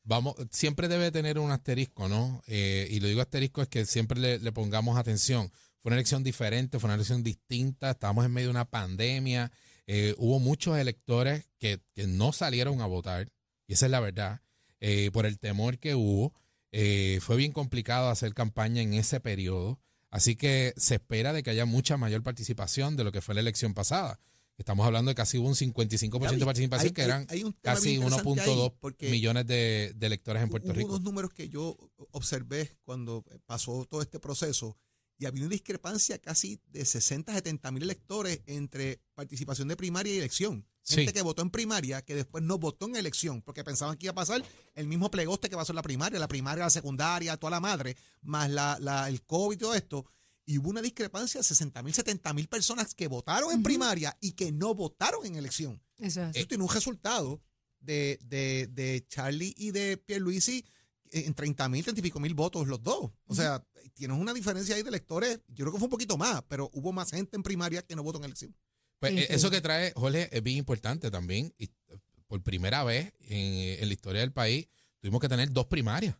vamos, 0.03 0.35
siempre 0.51 0.88
debe 0.88 1.12
tener 1.12 1.39
un 1.39 1.51
asterisco, 1.51 2.07
¿no? 2.07 2.41
Eh, 2.47 2.88
y 2.91 3.00
lo 3.00 3.07
digo 3.07 3.21
asterisco 3.21 3.62
es 3.62 3.67
que 3.69 3.85
siempre 3.85 4.19
le, 4.19 4.39
le 4.39 4.51
pongamos 4.51 4.97
atención. 4.97 5.51
Fue 5.85 5.91
una 5.91 5.97
elección 5.97 6.23
diferente, 6.23 6.79
fue 6.79 6.87
una 6.87 6.95
elección 6.95 7.21
distinta, 7.21 7.91
estábamos 7.91 8.25
en 8.25 8.33
medio 8.33 8.47
de 8.47 8.51
una 8.53 8.65
pandemia, 8.65 9.51
eh, 9.85 10.15
hubo 10.17 10.39
muchos 10.39 10.79
electores 10.79 11.45
que, 11.59 11.79
que 11.93 12.07
no 12.07 12.33
salieron 12.33 12.81
a 12.81 12.87
votar, 12.87 13.29
y 13.67 13.73
esa 13.73 13.85
es 13.85 13.91
la 13.91 13.99
verdad, 13.99 14.41
eh, 14.79 15.11
por 15.13 15.27
el 15.27 15.37
temor 15.37 15.77
que 15.77 15.93
hubo. 15.93 16.33
Eh, 16.71 17.19
fue 17.21 17.35
bien 17.35 17.51
complicado 17.51 18.09
hacer 18.09 18.33
campaña 18.33 18.81
en 18.81 18.95
ese 18.95 19.19
periodo, 19.19 19.79
así 20.09 20.35
que 20.35 20.73
se 20.75 20.95
espera 20.95 21.33
de 21.33 21.43
que 21.43 21.51
haya 21.51 21.65
mucha 21.67 21.97
mayor 21.97 22.23
participación 22.23 22.95
de 22.97 23.03
lo 23.03 23.11
que 23.11 23.21
fue 23.21 23.35
la 23.35 23.41
elección 23.41 23.75
pasada. 23.75 24.19
Estamos 24.57 24.88
hablando 24.88 25.09
de 25.09 25.15
casi 25.15 25.38
un 25.38 25.53
55% 25.53 26.39
de 26.39 26.45
participación, 26.45 26.88
Hay- 26.88 26.93
que 26.93 27.01
hay- 27.03 27.07
eran 27.07 27.27
hay 27.29 27.43
un 27.43 27.53
tema 27.53 27.75
casi 27.75 27.89
bien 27.89 28.01
interesante 28.01 28.41
ahí, 28.41 28.47
1.2 28.49 28.73
porque 28.79 29.11
millones 29.11 29.45
de, 29.45 29.93
de 29.95 30.07
electores 30.07 30.41
en 30.41 30.49
Puerto 30.49 30.69
hubo 30.69 30.73
Rico. 30.73 30.88
unos 30.88 31.01
números 31.03 31.31
que 31.31 31.47
yo 31.47 31.77
observé 32.09 32.71
cuando 32.85 33.23
pasó 33.45 33.85
todo 33.85 34.01
este 34.01 34.19
proceso 34.19 34.75
y 35.17 35.25
había 35.25 35.44
una 35.44 35.51
discrepancia 35.51 36.17
casi 36.19 36.59
de 36.67 36.83
60 36.85 37.31
a 37.31 37.35
70 37.35 37.71
mil 37.71 37.83
electores 37.83 38.41
entre 38.45 39.01
participación 39.13 39.67
de 39.67 39.75
primaria 39.77 40.13
y 40.13 40.17
elección. 40.17 40.67
Gente 40.88 41.07
Sí. 41.12 41.13
que 41.13 41.21
votó 41.23 41.41
en 41.41 41.50
primaria 41.50 42.03
que 42.03 42.13
después 42.13 42.43
no 42.43 42.60
votó 42.60 42.86
en 42.88 42.95
elección 42.95 43.41
porque 43.41 43.63
pensaban 43.63 43.98
que 43.98 44.05
iba 44.05 44.12
a 44.12 44.15
pasar 44.15 44.43
el 44.75 44.88
mismo 44.88 45.10
plegoste 45.10 45.50
que 45.50 45.55
pasó 45.55 45.72
en 45.72 45.77
la 45.77 45.81
primaria, 45.81 46.19
la 46.19 46.27
primaria, 46.27 46.65
la 46.65 46.69
secundaria, 46.69 47.38
toda 47.38 47.51
la 47.51 47.60
madre, 47.60 47.98
más 48.22 48.50
la, 48.51 48.77
la- 48.79 49.10
el 49.10 49.24
COVID 49.24 49.55
y 49.55 49.60
todo 49.60 49.74
esto. 49.74 50.05
Y 50.45 50.60
hubo 50.60 50.69
una 50.69 50.81
discrepancia 50.84 51.39
de 51.39 51.43
60 51.43 51.81
mil, 51.81 51.93
70 51.93 52.31
mil 52.34 52.48
personas 52.48 52.93
que 52.93 53.07
votaron 53.07 53.51
en 53.51 53.63
primaria 53.63 54.15
y 54.22 54.34
que 54.34 54.51
no 54.51 54.75
votaron 54.75 55.25
en 55.25 55.38
elección. 55.38 55.81
Eso 55.98 56.22
es 56.22 56.27
así. 56.27 56.39
Eso 56.39 56.48
tiene 56.50 56.63
un 56.63 56.69
resultado 56.69 57.41
de, 57.79 58.19
de, 58.24 58.67
de 58.72 59.05
Charlie 59.07 59.55
y 59.57 59.72
de 59.72 59.98
Pierluisi 59.98 60.63
en 61.12 61.33
30 61.33 61.69
mil, 61.69 61.83
30 61.83 62.00
y 62.00 62.01
pico 62.03 62.19
mil 62.19 62.33
votos 62.33 62.67
los 62.67 62.81
dos. 62.83 63.12
O 63.27 63.35
sea, 63.35 63.63
tienes 63.93 64.17
una 64.17 64.33
diferencia 64.33 64.75
ahí 64.75 64.83
de 64.83 64.89
electores. 64.89 65.39
Yo 65.47 65.63
creo 65.65 65.71
que 65.74 65.79
fue 65.79 65.85
un 65.85 65.91
poquito 65.91 66.17
más, 66.17 66.43
pero 66.47 66.69
hubo 66.74 66.91
más 66.91 67.12
gente 67.12 67.35
en 67.38 67.43
primaria 67.43 67.81
que 67.81 67.95
no 67.95 68.03
votó 68.03 68.17
en 68.19 68.25
elección. 68.25 68.55
Pues, 69.00 69.12
Sí, 69.13 69.19
eh, 69.19 69.25
sí. 69.29 69.33
Eso 69.33 69.50
que 69.51 69.62
trae 69.62 69.93
Jorge 69.95 70.29
es 70.35 70.41
bien 70.43 70.57
importante 70.57 71.09
también. 71.12 71.53
Y 71.57 71.65
eh, 71.65 71.97
por 72.27 72.41
primera 72.41 72.83
vez 72.83 73.13
en, 73.21 73.81
en 73.81 73.88
la 73.88 73.93
historia 73.93 74.21
del 74.21 74.31
país 74.33 74.67
tuvimos 75.00 75.21
que 75.21 75.29
tener 75.29 75.51
dos 75.51 75.67
primarias. 75.67 76.15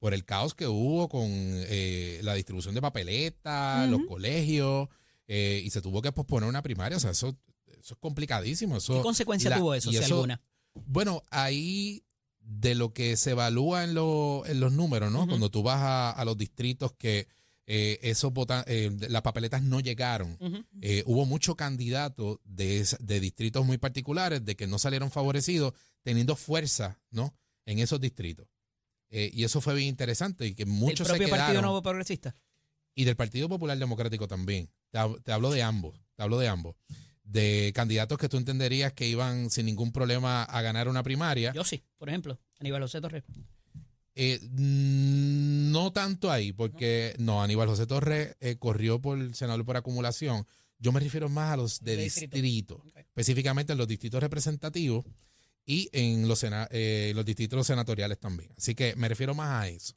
Por 0.00 0.14
el 0.14 0.24
caos 0.24 0.54
que 0.54 0.66
hubo 0.68 1.08
con 1.08 1.26
eh, 1.28 2.20
la 2.22 2.34
distribución 2.34 2.72
de 2.74 2.80
papeletas, 2.80 3.88
los 3.88 4.02
colegios, 4.06 4.88
eh, 5.26 5.60
y 5.64 5.70
se 5.70 5.82
tuvo 5.82 6.00
que 6.02 6.12
posponer 6.12 6.48
una 6.48 6.62
primaria. 6.62 6.96
O 6.96 7.00
sea, 7.00 7.10
eso, 7.10 7.36
eso 7.66 7.94
es 7.94 8.00
complicadísimo. 8.00 8.76
Eso, 8.76 8.94
¿Qué 8.94 9.02
consecuencia 9.02 9.50
la- 9.50 9.56
tuvo 9.58 9.74
eso, 9.74 9.90
si 9.90 9.96
eso- 9.96 10.14
alguna? 10.14 10.40
Bueno, 10.86 11.24
ahí 11.30 12.04
de 12.50 12.74
lo 12.74 12.94
que 12.94 13.16
se 13.18 13.32
evalúa 13.32 13.84
en, 13.84 13.92
lo- 13.94 14.42
en 14.46 14.58
los 14.58 14.72
números, 14.72 15.12
¿no? 15.12 15.26
Cuando 15.26 15.50
tú 15.50 15.62
vas 15.62 15.80
a, 15.82 16.10
a 16.10 16.24
los 16.24 16.36
distritos 16.38 16.92
que 16.94 17.28
eh, 17.66 17.98
esos 18.02 18.32
eh, 18.66 18.90
las 19.10 19.20
papeletas 19.20 19.62
no 19.62 19.80
llegaron, 19.80 20.38
eh, 20.80 21.02
hubo 21.04 21.26
muchos 21.26 21.54
candidatos 21.56 22.38
de, 22.44 22.86
de 23.00 23.20
distritos 23.20 23.66
muy 23.66 23.76
particulares 23.76 24.42
de 24.46 24.56
que 24.56 24.66
no 24.66 24.78
salieron 24.78 25.10
favorecidos 25.10 25.74
teniendo 26.02 26.36
fuerza, 26.36 26.98
¿no? 27.10 27.34
En 27.66 27.80
esos 27.80 28.00
distritos. 28.00 28.48
Eh, 29.10 29.30
y 29.32 29.44
eso 29.44 29.60
fue 29.60 29.74
bien 29.74 29.88
interesante 29.88 30.46
y 30.46 30.54
que 30.54 30.62
¿El 30.62 30.68
muchos 30.70 31.06
se 31.06 31.12
propio 31.12 31.28
Partido 31.28 31.46
quedaron. 31.48 31.62
Nuevo 31.64 31.82
Progresista? 31.82 32.34
Y 32.94 33.04
del 33.04 33.16
Partido 33.16 33.48
Popular 33.50 33.76
Democrático 33.78 34.26
también. 34.26 34.70
Te 34.90 35.30
hablo 35.32 35.50
de 35.50 35.62
ambos, 35.62 36.00
te 36.16 36.22
hablo 36.22 36.38
de 36.38 36.48
ambos. 36.48 36.76
De 37.28 37.72
candidatos 37.74 38.16
que 38.16 38.28
tú 38.28 38.38
entenderías 38.38 38.94
que 38.94 39.06
iban 39.06 39.50
sin 39.50 39.66
ningún 39.66 39.92
problema 39.92 40.44
a 40.44 40.62
ganar 40.62 40.88
una 40.88 41.02
primaria. 41.02 41.52
Yo 41.52 41.62
sí, 41.62 41.84
por 41.98 42.08
ejemplo, 42.08 42.38
Aníbal 42.58 42.80
José 42.82 43.00
Torres. 43.02 43.24
Eh, 44.14 44.40
no 44.52 45.92
tanto 45.92 46.30
ahí, 46.30 46.52
porque 46.52 47.14
no, 47.18 47.42
Aníbal 47.42 47.68
José 47.68 47.86
Torres 47.86 48.34
eh, 48.40 48.56
corrió 48.56 49.00
por 49.00 49.18
el 49.18 49.34
senador 49.34 49.64
por 49.64 49.76
acumulación. 49.76 50.46
Yo 50.78 50.90
me 50.90 51.00
refiero 51.00 51.28
más 51.28 51.52
a 51.52 51.56
los 51.56 51.80
de 51.80 51.96
De 51.96 52.02
distrito. 52.04 52.82
específicamente 52.96 53.72
en 53.72 53.78
los 53.78 53.86
distritos 53.86 54.20
representativos 54.20 55.04
y 55.66 55.90
en 55.92 56.26
los, 56.28 56.44
eh, 56.70 57.12
los 57.14 57.24
distritos 57.24 57.66
senatoriales 57.66 58.18
también. 58.18 58.50
Así 58.56 58.74
que 58.74 58.96
me 58.96 59.08
refiero 59.08 59.34
más 59.34 59.62
a 59.64 59.68
eso. 59.68 59.94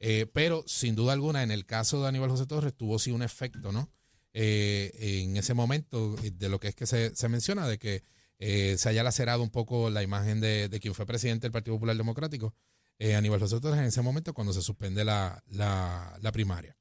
Eh, 0.00 0.26
pero 0.32 0.62
sin 0.66 0.94
duda 0.94 1.12
alguna, 1.12 1.42
en 1.42 1.50
el 1.50 1.66
caso 1.66 2.00
de 2.00 2.08
Aníbal 2.08 2.30
José 2.30 2.46
Torres, 2.46 2.72
tuvo 2.74 2.98
sí 2.98 3.10
un 3.10 3.22
efecto, 3.22 3.72
¿no? 3.72 3.90
Eh, 4.32 5.22
en 5.24 5.36
ese 5.36 5.54
momento, 5.54 6.16
eh, 6.22 6.30
de 6.32 6.48
lo 6.48 6.60
que 6.60 6.68
es 6.68 6.74
que 6.74 6.86
se, 6.86 7.14
se 7.16 7.28
menciona, 7.28 7.66
de 7.66 7.78
que 7.78 8.02
eh, 8.38 8.76
se 8.78 8.88
haya 8.88 9.02
lacerado 9.02 9.42
un 9.42 9.50
poco 9.50 9.90
la 9.90 10.02
imagen 10.02 10.40
de, 10.40 10.68
de 10.68 10.80
quien 10.80 10.94
fue 10.94 11.06
presidente 11.06 11.42
del 11.46 11.52
Partido 11.52 11.76
Popular 11.76 11.96
Democrático, 11.96 12.54
eh, 12.98 13.14
Aníbal 13.16 13.40
José 13.40 13.60
Torres, 13.60 13.80
en 13.80 13.86
ese 13.86 14.02
momento 14.02 14.34
cuando 14.34 14.52
se 14.52 14.62
suspende 14.62 15.04
la, 15.04 15.42
la, 15.46 16.18
primaria. 16.32 16.76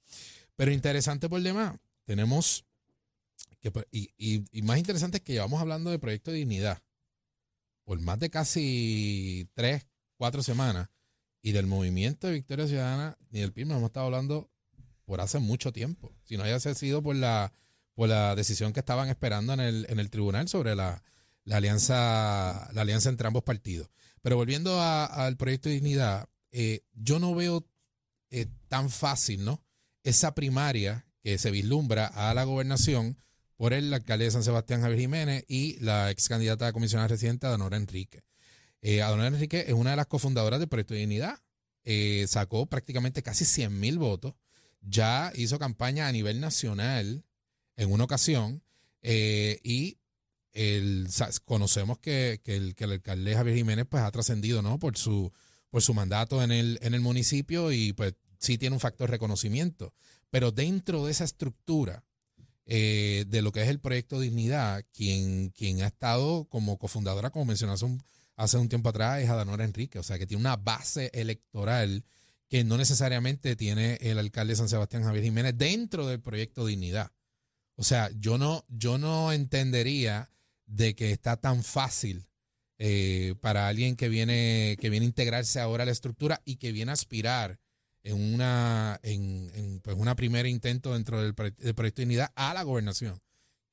Pero 0.56 0.72
interesante 0.72 1.30
por 1.30 1.42
demás, 1.42 1.76
tenemos, 2.06 2.66
que, 3.60 3.72
por- 3.72 3.88
y, 3.92 4.10
y- 4.18 4.44
y 4.52 4.62
más 4.62 4.78
interesante 4.78 5.18
es 5.18 5.24
que 5.24 5.34
llevamos 5.34 5.62
hablando 5.62 5.90
de 5.90 6.00
Proyecto 6.00 6.32
de 6.32 6.38
Dignidad 6.38 6.82
por 7.84 8.00
más 8.02 8.20
de 8.20 8.30
casi 8.30 9.50
tres, 9.54 9.88
cuatro 10.18 10.44
semanas, 10.44 10.90
y 11.42 11.54
del 11.54 11.68
movimiento 11.68 12.28
de 12.28 12.34
Victoria 12.34 12.68
Ciudadana 12.68 13.18
ni 13.30 13.40
del 13.40 13.54
PIB 13.54 13.72
hemos 13.72 13.84
estado 13.84 14.08
hablando 14.08 14.50
por 15.08 15.22
hace 15.22 15.40
mucho 15.40 15.72
tiempo. 15.72 16.14
Si 16.26 16.36
no 16.36 16.44
haya 16.44 16.60
sido 16.60 17.02
por 17.02 17.16
la, 17.16 17.54
por 17.96 18.10
la 18.10 18.36
decisión 18.36 18.74
que 18.74 18.82
estaban 18.82 19.08
esperando 19.08 19.54
en 19.54 19.62
el, 19.62 19.88
en 19.90 20.00
el 20.00 20.10
tribunal 20.10 20.50
sobre 20.50 20.76
la, 20.76 21.02
la 21.46 21.58
alianza, 21.58 22.70
la 22.74 22.82
alianza 22.82 23.08
entre 23.10 23.26
ambos 23.26 23.44
partidos. 23.44 23.90
Pero 24.22 24.36
volviendo 24.36 24.82
al 24.82 25.38
proyecto 25.38 25.70
de 25.70 25.76
dignidad, 25.76 26.28
eh, 26.52 26.82
yo 26.94 27.20
no 27.20 27.34
veo 27.34 27.66
eh, 28.32 28.48
tan 28.68 28.90
fácil, 28.90 29.46
¿no? 29.46 29.64
Esa 30.04 30.36
primaria 30.36 31.06
que 31.24 31.38
se 31.38 31.52
vislumbra 31.52 32.08
a 32.08 32.34
la 32.34 32.44
gobernación 32.44 33.18
por 33.56 33.72
el 33.72 33.94
alcalde 33.94 34.26
de 34.26 34.32
San 34.32 34.44
Sebastián, 34.44 34.82
Javier 34.82 35.00
Jiménez, 35.00 35.46
y 35.48 35.80
la 35.80 36.12
ex 36.12 36.28
candidata 36.28 36.68
a 36.68 36.74
comisionada 36.74 37.08
residente, 37.08 37.48
Danora 37.48 37.78
Enrique. 37.78 38.24
Eh, 38.82 39.02
Adonai 39.02 39.28
Enrique 39.28 39.64
es 39.68 39.74
una 39.74 39.92
de 39.92 39.96
las 39.96 40.08
cofundadoras 40.08 40.60
del 40.60 40.68
Proyecto 40.68 40.94
de 40.94 41.00
Dignidad. 41.00 41.40
Eh, 41.86 42.26
sacó 42.28 42.66
prácticamente 42.66 43.24
casi 43.24 43.46
100 43.46 43.80
mil 43.80 43.98
votos. 43.98 44.36
Ya 44.82 45.32
hizo 45.36 45.60
campaña 45.60 46.08
a 46.08 46.12
nivel 46.12 46.40
nacional 46.40 47.24
en 47.76 47.92
una 47.92 48.04
ocasión. 48.04 48.64
eh, 49.02 49.60
y 49.64 49.98
el, 50.54 51.08
conocemos 51.46 52.00
que, 52.00 52.42
que 52.44 52.56
el, 52.56 52.76
que 52.76 52.86
el 52.86 52.94
alcalde 52.94 53.36
Javier 53.36 53.58
Jiménez 53.58 53.86
pues, 53.88 54.02
ha 54.02 54.12
trascendido 54.12 54.62
¿no? 54.64 54.80
por, 54.80 54.98
su, 54.98 55.32
por 55.70 55.84
su 55.84 55.94
mandato 55.94 56.42
en 56.42 56.52
el, 56.52 56.80
en 56.82 56.96
el 56.96 57.02
municipio 57.02 57.72
y 57.72 57.94
pues 57.94 58.16
sí 58.40 58.58
tiene 58.58 58.76
un 58.76 58.80
factor 58.80 59.08
de 59.08 59.12
reconocimiento. 59.12 59.94
Pero 60.30 60.52
dentro 60.52 61.06
de 61.06 61.12
esa 61.12 61.24
estructura 61.26 62.04
eh, 62.66 63.26
de 63.28 63.42
lo 63.42 63.52
que 63.52 63.62
es 63.62 63.70
el 63.70 63.80
proyecto 63.80 64.20
Dignidad, 64.20 64.84
quien, 64.94 65.50
quien 65.52 65.84
ha 65.84 65.88
estado 65.88 66.46
como 66.46 66.78
cofundadora, 66.78 67.30
como 67.30 67.46
un, 67.46 68.04
hace 68.36 68.58
un 68.58 68.68
tiempo 68.70 68.90
atrás, 68.90 69.22
es 69.22 69.30
Adanora 69.30 69.64
Enrique. 69.64 70.00
O 70.00 70.04
sea, 70.04 70.18
que 70.18 70.28
tiene 70.28 70.42
una 70.42 70.58
base 70.58 71.10
electoral 71.14 72.04
que 72.50 72.64
no 72.64 72.78
necesariamente 72.78 73.56
tiene 73.56 73.96
el 74.02 74.20
alcalde 74.20 74.54
de 74.54 74.58
San 74.58 74.70
Sebastián 74.70 75.04
Javier 75.04 75.24
Jiménez 75.24 75.58
dentro 75.58 76.08
del 76.08 76.22
proyecto 76.22 76.66
Dignidad. 76.66 77.12
O 77.76 77.84
sea, 77.84 78.10
yo 78.18 78.38
no, 78.38 78.66
yo 78.70 78.98
no 78.98 79.32
entendería 79.34 80.32
de 80.66 80.96
que 80.96 81.12
está 81.12 81.38
tan 81.38 81.64
fácil 81.64 82.26
eh, 82.80 83.36
para 83.42 83.68
alguien 83.68 83.96
que 83.96 84.10
viene, 84.10 84.78
que 84.80 84.90
viene 84.90 85.06
a 85.06 85.10
integrarse 85.10 85.60
ahora 85.60 85.84
a 85.84 85.86
la 85.86 85.92
estructura 85.92 86.42
y 86.46 86.56
que 86.56 86.72
viene 86.72 86.92
a 86.92 86.94
aspirar 86.94 87.60
en 88.04 88.34
una, 88.34 89.00
en, 89.04 89.52
en, 89.54 89.80
pues 89.82 89.98
una 89.98 90.16
primer 90.16 90.46
intento 90.46 90.94
dentro 90.94 91.22
del, 91.22 91.36
proye- 91.36 91.56
del 91.58 91.76
proyecto 91.76 92.02
de 92.02 92.06
Dignidad 92.06 92.32
a 92.36 92.54
la 92.54 92.64
gobernación, 92.64 93.20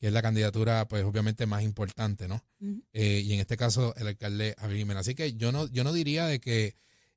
que 0.01 0.09
es 0.09 0.13
la 0.13 0.23
candidatura, 0.23 0.89
pues 0.89 1.05
obviamente 1.05 1.47
más 1.47 1.63
importante, 1.63 2.27
¿no? 2.27 2.45
Eh, 2.93 3.23
y 3.25 3.33
en 3.35 3.41
este 3.41 3.57
caso 3.57 3.95
el 3.97 4.09
alcalde 4.09 4.57
Javier 4.59 4.79
Jiménez. 4.81 5.03
Así 5.03 5.15
que 5.15 5.35
yo 5.35 5.53
no, 5.53 5.69
yo 5.69 5.85
no 5.85 5.93
diría 5.93 6.27
de 6.27 6.41
que 6.41 6.75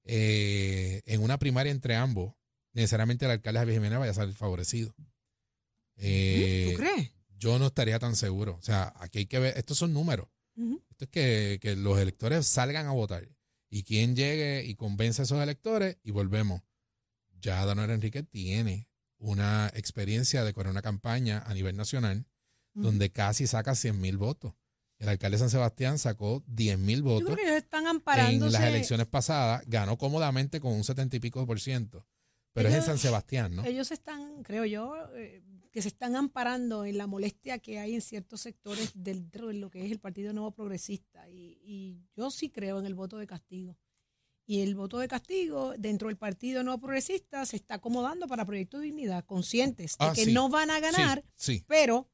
eh, 0.08 1.02
en 1.06 1.22
una 1.22 1.38
primaria 1.38 1.72
entre 1.72 1.96
ambos, 1.96 2.34
necesariamente 2.74 3.26
el 3.26 3.32
alcalde 3.32 3.60
Javier 3.60 3.78
Jiménez 3.78 4.00
vaya 4.00 4.12
a 4.12 4.16
salir 4.16 4.36
favorecido. 4.36 4.96
Eh, 5.98 6.70
¿Tú 6.72 6.78
crees? 6.78 7.12
yo 7.38 7.60
no 7.60 7.68
estaría 7.68 8.00
tan 8.00 8.16
seguro. 8.16 8.56
O 8.60 8.62
sea, 8.62 8.94
aquí 8.98 9.20
hay 9.20 9.26
que 9.26 9.40
ver, 9.40 9.58
estos 9.58 9.78
son 9.78 9.94
números. 9.94 10.28
Esto 10.90 11.06
es 11.06 11.10
que, 11.12 11.60
que 11.62 11.76
los 11.76 12.00
electores 12.00 12.48
salgan 12.48 12.88
a 12.88 12.92
votar. 12.92 13.28
Y 13.70 13.84
quien 13.84 14.16
llegue 14.16 14.66
y 14.66 14.74
convence 14.74 15.22
a 15.22 15.26
esos 15.26 15.42
electores 15.42 15.98
y 16.04 16.10
volvemos. 16.12 16.64
Ya 17.40 17.64
Danora 17.66 17.94
Enrique 17.94 18.24
tiene 18.24 18.90
una 19.20 19.72
experiencia 19.76 20.44
de 20.44 20.54
correr 20.54 20.72
una 20.72 20.82
campaña 20.82 21.44
a 21.46 21.54
nivel 21.54 21.76
nacional 21.76 22.26
donde 22.74 23.12
casi 23.12 23.48
saca 23.48 23.76
100 23.76 24.00
mil 24.00 24.18
votos. 24.18 24.54
El 25.00 25.10
alcalde 25.10 25.36
de 25.36 25.40
San 25.40 25.50
Sebastián 25.50 26.00
sacó 26.00 26.44
10 26.48 26.80
mil 26.80 27.00
Yo 27.00 27.04
votos 27.04 27.26
creo 27.26 27.36
que 27.38 27.44
ellos 27.44 27.58
están 27.58 27.84
en 27.84 27.88
amparándose. 27.90 28.52
las 28.54 28.64
elecciones 28.64 29.06
pasadas, 29.08 29.64
ganó 29.68 29.98
cómodamente 29.98 30.60
con 30.60 30.74
un 30.74 30.84
70 30.84 31.18
y 31.18 31.20
pico 31.20 31.46
por 31.46 31.60
ciento. 31.60 32.06
Pero 32.54 32.70
es 32.70 32.76
en 32.76 32.82
San 32.82 32.98
Sebastián, 32.98 33.56
¿no? 33.56 33.64
Ellos 33.64 33.92
están, 33.92 34.42
creo 34.42 34.66
yo, 34.66 34.96
eh, 35.16 35.44
que 35.72 35.84
se 35.84 35.90
están 35.90 36.16
amparando 36.16 36.86
en 36.86 36.98
la 36.98 37.06
molestia 37.06 37.60
que 37.60 37.78
hay 37.78 37.94
en 37.94 38.02
ciertos 38.02 38.42
sectores 38.42 38.92
dentro 38.96 39.50
de 39.50 39.54
lo 39.54 39.70
que 39.70 39.86
es 39.86 39.92
el 39.92 40.00
Partido 40.00 40.34
Nuevo 40.34 40.50
Progresista. 40.56 41.30
Y, 41.30 41.60
y 41.64 42.02
yo 42.16 42.32
sí 42.32 42.50
creo 42.50 42.80
en 42.80 42.88
el 42.88 42.96
voto 42.96 43.20
de 43.20 43.28
castigo. 43.28 43.78
Y 44.48 44.62
el 44.62 44.74
voto 44.74 44.98
de 44.98 45.08
castigo 45.08 45.76
dentro 45.78 46.08
del 46.08 46.18
Partido 46.18 46.64
Nuevo 46.64 46.80
Progresista 46.82 47.46
se 47.46 47.58
está 47.58 47.76
acomodando 47.76 48.28
para 48.28 48.46
Proyecto 48.46 48.80
de 48.80 48.86
Dignidad, 48.86 49.24
conscientes 49.26 49.92
de 50.00 50.06
Ah, 50.06 50.14
que 50.16 50.26
sí. 50.26 50.34
no 50.34 50.50
van 50.50 50.72
a 50.72 50.80
ganar, 50.80 51.24
Sí, 51.36 51.58
sí. 51.58 51.66
pero 51.68 52.10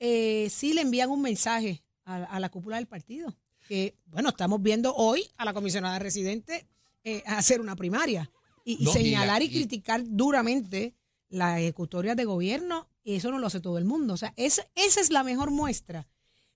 eh, 0.00 0.48
sí 0.50 0.72
le 0.74 0.80
envían 0.80 1.10
un 1.10 1.22
mensaje 1.22 1.83
a, 2.04 2.16
a 2.24 2.40
la 2.40 2.48
cúpula 2.50 2.76
del 2.76 2.86
partido. 2.86 3.36
Que, 3.68 3.96
bueno, 4.06 4.28
estamos 4.30 4.60
viendo 4.60 4.94
hoy 4.94 5.24
a 5.36 5.44
la 5.44 5.54
comisionada 5.54 5.98
residente 5.98 6.66
eh, 7.02 7.22
hacer 7.26 7.60
una 7.60 7.76
primaria 7.76 8.30
y, 8.64 8.82
y 8.82 8.84
No, 8.84 8.90
y 8.90 8.94
la- 8.94 9.00
señalar 9.00 9.42
y, 9.42 9.48
criticar 9.50 10.02
duramente 10.06 10.94
la 11.28 11.58
ejecutoria 11.60 12.14
de 12.14 12.24
gobierno. 12.24 12.88
Y 13.02 13.16
eso 13.16 13.30
no 13.30 13.38
lo 13.38 13.46
hace 13.46 13.60
todo 13.60 13.78
el 13.78 13.84
mundo. 13.84 14.14
O 14.14 14.16
sea, 14.16 14.32
esa, 14.36 14.66
esa 14.74 15.00
es 15.00 15.10
la 15.10 15.22
mejor 15.24 15.50
muestra 15.50 16.06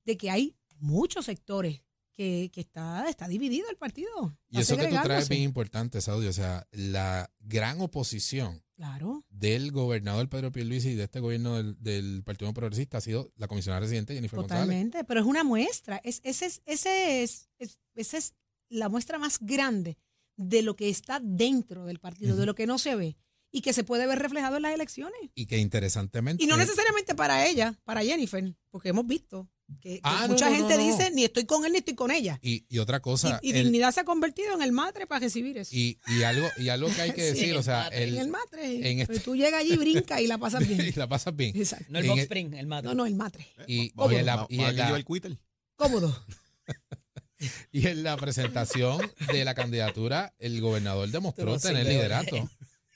de 0.05 0.17
que 0.17 0.31
hay 0.31 0.55
muchos 0.79 1.27
sectores 1.27 1.83
que, 2.15 2.51
que 2.53 2.61
está, 2.61 3.09
está 3.09 3.29
dividido 3.29 3.69
el 3.71 3.77
partido. 3.77 4.37
Y 4.51 4.61
eso 4.61 4.77
que 4.77 4.89
tú 4.89 4.97
traes 5.03 5.25
es 5.25 5.29
bien 5.29 5.43
importante, 5.43 6.01
Saudi. 6.01 6.27
O 6.27 6.33
sea, 6.33 6.67
la 6.73 7.31
gran 7.41 7.81
oposición 7.81 8.63
Claro. 8.79 9.25
del 9.29 9.73
gobernador 9.73 10.29
Pedro 10.29 10.53
Pierluisi 10.53 10.91
y 10.91 10.95
de 10.95 11.03
este 11.05 11.19
gobierno 11.19 11.57
del, 11.57 11.77
del 11.83 12.23
Partido 12.23 12.55
Progresista 12.55 12.99
ha 12.99 13.01
sido 13.01 13.33
la 13.37 13.49
comisionada 13.49 13.81
residente 13.81 14.15
Jennifer 14.15 14.39
González. 14.39 14.63
Totalmente, 14.67 15.03
pero 15.03 15.19
es 15.19 15.27
una 15.27 15.43
muestra. 15.43 16.01
Es, 16.05 16.21
ese 16.23 16.47
es, 16.47 16.63
ese 16.65 17.23
es, 17.25 17.49
es- 17.59 17.77
esa 17.97 18.19
es 18.19 18.35
la 18.69 18.89
muestra 18.89 19.19
más 19.19 19.41
grande 19.41 19.99
de 20.37 20.63
lo 20.63 20.77
que 20.77 20.89
está 20.91 21.19
dentro 21.21 21.87
del 21.87 21.99
partido, 21.99 22.37
de 22.37 22.47
lo 22.47 22.55
que 22.55 22.69
no 22.69 22.79
se 22.79 22.95
ve 22.95 23.17
y 23.51 23.63
que 23.63 23.73
se 23.73 23.83
puede 23.83 24.07
ver 24.07 24.21
reflejado 24.21 24.55
en 24.57 24.63
las 24.63 24.75
elecciones. 24.75 25.19
Y 25.35 25.47
que 25.47 25.59
interesantemente. 25.59 26.45
Y 26.45 26.47
no 26.47 26.57
necesariamente 26.57 27.17
para 27.17 27.49
ella, 27.49 27.77
para 27.83 28.03
Jennifer, 28.05 28.55
porque 28.71 28.91
hemos 28.91 29.07
visto 29.09 29.49
que, 29.81 29.95
que 29.97 30.01
Ah, 30.03 30.23
no, 30.23 30.29
mucha 30.35 30.49
no, 30.51 30.57
gente 30.57 30.77
no, 30.77 30.81
no. 30.81 30.87
dice 30.97 31.11
ni 31.11 31.25
estoy 31.25 31.45
con 31.45 31.65
él 31.65 31.73
ni 31.73 31.79
estoy 31.79 31.95
con 31.95 32.11
ella. 32.11 32.39
Y, 32.43 32.65
y 32.69 32.79
otra 32.79 33.01
cosa. 33.01 33.39
y 33.43 33.49
y 33.49 33.53
el- 33.57 33.65
dignidad 33.65 33.93
se 33.93 34.01
ha 34.01 34.05
convertido 34.05 34.55
en 34.55 34.63
el 34.63 34.73
matre 34.73 35.07
para 35.07 35.21
recibir 35.21 35.59
eso. 35.59 35.71
y, 35.75 35.99
y 36.07 36.23
algo, 36.23 36.49
y 36.57 36.69
algo 36.71 36.89
que 36.95 37.01
hay 37.03 37.13
que 37.13 37.23
Sí, 37.35 37.41
decir, 37.41 37.57
o 37.57 37.63
sea, 37.63 37.89
en 37.93 38.03
el 38.11 38.19
el, 38.19 38.29
matre. 38.29 38.91
en 38.91 38.99
Pero 39.07 39.13
este- 39.13 39.21
tú 39.25 39.37
llegas 39.37 39.61
allí, 39.61 39.77
brincas 39.77 40.21
y 40.21 40.27
la 40.27 40.39
pasas 40.39 40.67
bien. 40.67 40.81
y 40.89 40.93
la 40.99 41.07
pasas 41.09 41.37
bien. 41.37 41.57
Exacto. 41.57 41.87
No 41.91 41.99
el 41.99 42.05
En 42.05 42.09
box 42.11 42.19
el- 42.21 42.25
spring, 42.25 42.55
el 42.55 42.67
mate. 42.67 42.89
No, 42.89 42.95
no, 42.95 43.07
el 43.07 43.15
matre. 43.15 43.47
Y, 43.67 43.93
la, 43.97 44.47
la- 44.51 44.73
llevar 44.73 45.05
el. 45.25 45.39
Cómodo. 45.77 46.25
y 47.73 47.87
en 47.87 48.03
la 48.03 48.17
presentación 48.17 49.01
de 49.33 49.45
la 49.45 49.55
candidatura, 49.55 50.35
el 50.39 50.61
gobernador 50.61 51.09
demostró 51.09 51.59
tener 51.59 51.87
liderato. 51.87 52.51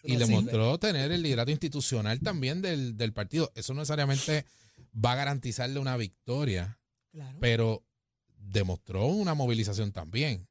Y 0.05 0.17
demostró 0.17 0.79
tener 0.79 1.13
el 1.13 1.23
liderato 1.23 1.53
institucional 1.53 2.19
también 2.21 2.61
del, 2.61 2.97
del 2.97 3.13
partido. 3.13 3.53
Eso 3.55 3.73
no 3.73 3.83
necesariamente 3.83 4.47
va 4.95 5.13
a 5.13 5.17
garantizarle 5.17 5.79
una 5.79 5.97
victoria, 5.97 6.79
Claro. 7.13 7.39
pero 7.41 7.85
demostró 8.39 9.07
una 9.07 9.35
movilización 9.35 9.93
también. 9.93 10.49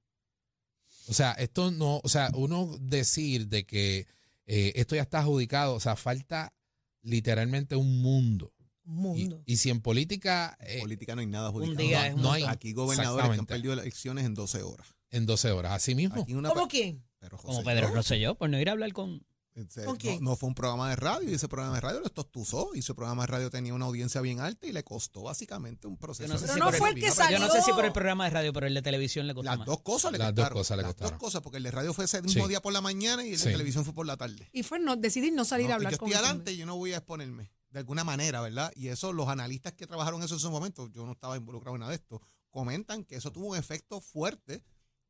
O 1.07 1.13
sea, 1.13 1.31
esto 1.33 1.71
no, 1.71 1.99
o 2.03 2.09
sea, 2.09 2.29
uno 2.35 2.77
decir 2.79 3.47
de 3.47 3.65
que 3.65 4.07
eh, 4.45 4.73
esto 4.75 4.95
ya 4.95 5.01
está 5.01 5.19
adjudicado, 5.19 5.73
o 5.75 5.79
sea, 5.79 5.95
falta 5.95 6.53
literalmente 7.01 7.75
un 7.75 8.01
mundo. 8.01 8.53
Y, 8.83 8.89
mundo. 8.89 9.43
y 9.45 9.57
si 9.57 9.69
en 9.69 9.79
política 9.81 10.57
En 10.59 10.77
eh, 10.77 10.81
política 10.81 11.15
no 11.15 11.21
hay 11.21 11.27
nada 11.27 11.49
Un 11.49 11.63
adjudicado. 11.63 11.87
día 11.87 12.09
no, 12.09 12.15
un 12.15 12.21
no 12.23 12.31
hay. 12.33 12.43
Aquí 12.43 12.73
gobernadores 12.73 13.29
que 13.31 13.39
han 13.39 13.45
perdido 13.45 13.73
elecciones 13.73 14.25
en 14.25 14.33
12 14.33 14.61
horas. 14.63 14.87
en 15.11 15.25
12 15.25 15.51
horas, 15.51 15.71
así 15.73 15.95
mismo. 15.95 16.21
Aquí 16.21 16.33
una 16.33 16.49
¿Cómo 16.49 16.67
quién? 16.67 17.03
pero 17.19 17.37
Como 17.37 17.53
José, 17.53 17.65
Pedro 17.65 17.89
no, 17.89 17.95
Rosselló, 17.95 18.35
por 18.35 18.49
no 18.49 18.59
ir 18.59 18.69
a 18.69 18.71
hablar 18.73 18.91
con... 18.93 19.25
ese- 19.55 19.83
¿Con 19.85 19.93
no- 19.95 19.99
quién? 19.99 20.23
No, 20.23 20.35
fue 20.35 20.47
un 20.49 20.55
programa 20.55 20.89
de 20.89 20.95
radio 20.95 21.29
y 21.29 21.33
ese 21.33 21.47
programa 21.47 21.75
de 21.75 21.81
radio 21.81 21.99
lo 21.99 22.05
estostuzó 22.05 22.69
y 22.73 22.79
ese 22.79 22.93
programa 22.93 23.23
de 23.23 23.27
radio 23.27 23.49
tenía 23.49 23.73
una 23.73 23.85
audiencia 23.85 24.21
bien 24.21 24.39
alta 24.39 24.65
y 24.67 24.71
le 24.71 24.83
costó 24.83 25.23
básicamente 25.23 25.87
un 25.87 25.97
proceso. 25.97 26.27
Yo 26.27 26.33
no 26.33 26.39
sé 26.39 26.47
de 26.47 26.53
si 26.53 26.59
no 26.59 26.65
por 26.65 26.75
fue 26.75 26.89
el 26.89 26.95
que 26.95 27.01
Vino, 27.01 27.13
salió. 27.15 27.37
Yo 27.39 27.47
no 27.47 27.51
sé 27.53 27.61
si 27.61 27.71
por 27.73 27.83
el 27.85 27.91
programa 27.91 28.23
de 28.25 28.29
radio, 28.29 28.53
pero 28.53 28.67
el 28.67 28.73
de 28.73 28.81
televisión 28.81 29.27
le 29.27 29.33
costó 29.33 29.49
Las 29.49 29.57
más. 29.59 29.67
dos 29.67 29.81
cosas 29.81 30.11
le 30.11 30.17
Las 30.17 30.29
dos 30.33 30.43
costaron. 30.43 30.57
cosas 30.59 30.77
le 30.77 30.83
Las 30.83 30.89
costaron. 30.93 31.11
dos 31.11 31.19
cosas, 31.19 31.41
porque 31.41 31.57
el 31.57 31.63
de 31.63 31.71
radio 31.71 31.93
fue 31.93 32.05
ese 32.05 32.21
mismo 32.21 32.43
Sí. 32.43 32.49
día 32.49 32.61
por 32.61 32.71
la 32.73 32.81
mañana 32.81 33.25
y 33.25 33.33
el 33.33 33.39
Sí. 33.39 33.45
de 33.45 33.51
televisión 33.51 33.83
fue 33.85 33.93
por 33.93 34.05
la 34.05 34.17
tarde. 34.17 34.49
Y 34.53 34.63
fue 34.63 34.79
no, 34.79 34.95
decidir 34.95 35.33
no 35.33 35.43
salir 35.45 35.67
No, 35.67 35.73
a 35.73 35.75
hablar 35.75 35.91
yo 35.93 35.97
con 35.99 36.09
estoy 36.09 36.19
adelante 36.23 36.51
y 36.53 36.57
yo 36.57 36.65
no 36.65 36.75
voy 36.77 36.93
a 36.93 36.97
exponerme. 36.97 37.51
de 37.71 37.79
alguna 37.79 38.03
manera, 38.03 38.41
¿verdad? 38.41 38.69
Y 38.75 38.89
eso, 38.89 39.13
los 39.13 39.29
analistas 39.29 39.71
que 39.71 39.87
trabajaron 39.87 40.21
eso 40.21 40.33
en 40.33 40.41
su 40.41 40.51
momento, 40.51 40.89
yo 40.89 41.05
no 41.05 41.13
estaba 41.13 41.37
involucrado 41.37 41.75
en 41.77 41.79
nada 41.79 41.91
de 41.91 41.95
esto, 41.95 42.21
comentan 42.49 43.05
que 43.05 43.15
eso 43.15 43.31
tuvo 43.31 43.47
un 43.47 43.55
efecto 43.57 44.01
fuerte 44.01 44.61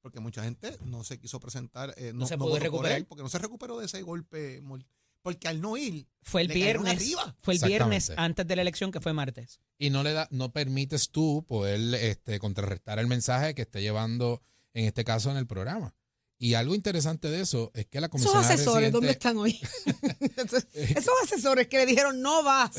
porque 0.01 0.19
mucha 0.19 0.43
gente 0.43 0.77
no 0.83 1.03
se 1.03 1.19
quiso 1.19 1.39
presentar, 1.39 1.93
eh, 1.97 2.11
no, 2.13 2.25
se 2.25 2.35
no 2.35 2.45
pudo 2.45 2.49
votó 2.51 2.59
por 2.59 2.63
recuperar. 2.71 2.97
él, 2.97 3.05
porque 3.05 3.23
no 3.23 3.29
se 3.29 3.37
recuperó 3.37 3.79
de 3.79 3.85
ese 3.85 4.01
golpe, 4.01 4.61
porque 5.21 5.47
al 5.47 5.61
no 5.61 5.77
ir, 5.77 6.07
Fue 6.23 6.41
el 6.41 6.47
le 6.47 6.55
viernes. 6.55 6.95
arriba. 6.95 7.35
Fue 7.41 7.53
el 7.53 7.59
viernes 7.59 8.11
antes 8.17 8.47
de 8.47 8.55
la 8.55 8.63
elección, 8.63 8.91
que 8.91 8.99
fue 8.99 9.13
martes. 9.13 9.59
Y 9.77 9.89
no 9.91 10.01
le 10.03 10.13
da, 10.13 10.27
no 10.31 10.51
permites 10.51 11.09
tú 11.11 11.45
poder 11.47 11.93
este, 11.95 12.39
contrarrestar 12.39 12.97
el 12.99 13.07
mensaje 13.07 13.53
que 13.53 13.61
esté 13.61 13.81
llevando, 13.81 14.41
en 14.73 14.85
este 14.85 15.03
caso, 15.03 15.29
en 15.29 15.37
el 15.37 15.45
programa. 15.45 15.93
Y 16.43 16.55
algo 16.55 16.73
interesante 16.73 17.29
de 17.29 17.41
eso 17.41 17.71
es 17.75 17.85
que 17.85 18.01
la 18.01 18.07
Esos 18.07 18.11
comisionada 18.23 18.53
asesores, 18.55 18.91
¿dónde 18.91 19.11
están 19.11 19.37
hoy? 19.37 19.59
Esos- 20.37 20.65
Esos 20.73 21.13
asesores 21.23 21.67
que 21.67 21.77
le 21.77 21.85
dijeron, 21.85 22.19
no 22.19 22.41
vas. 22.43 22.71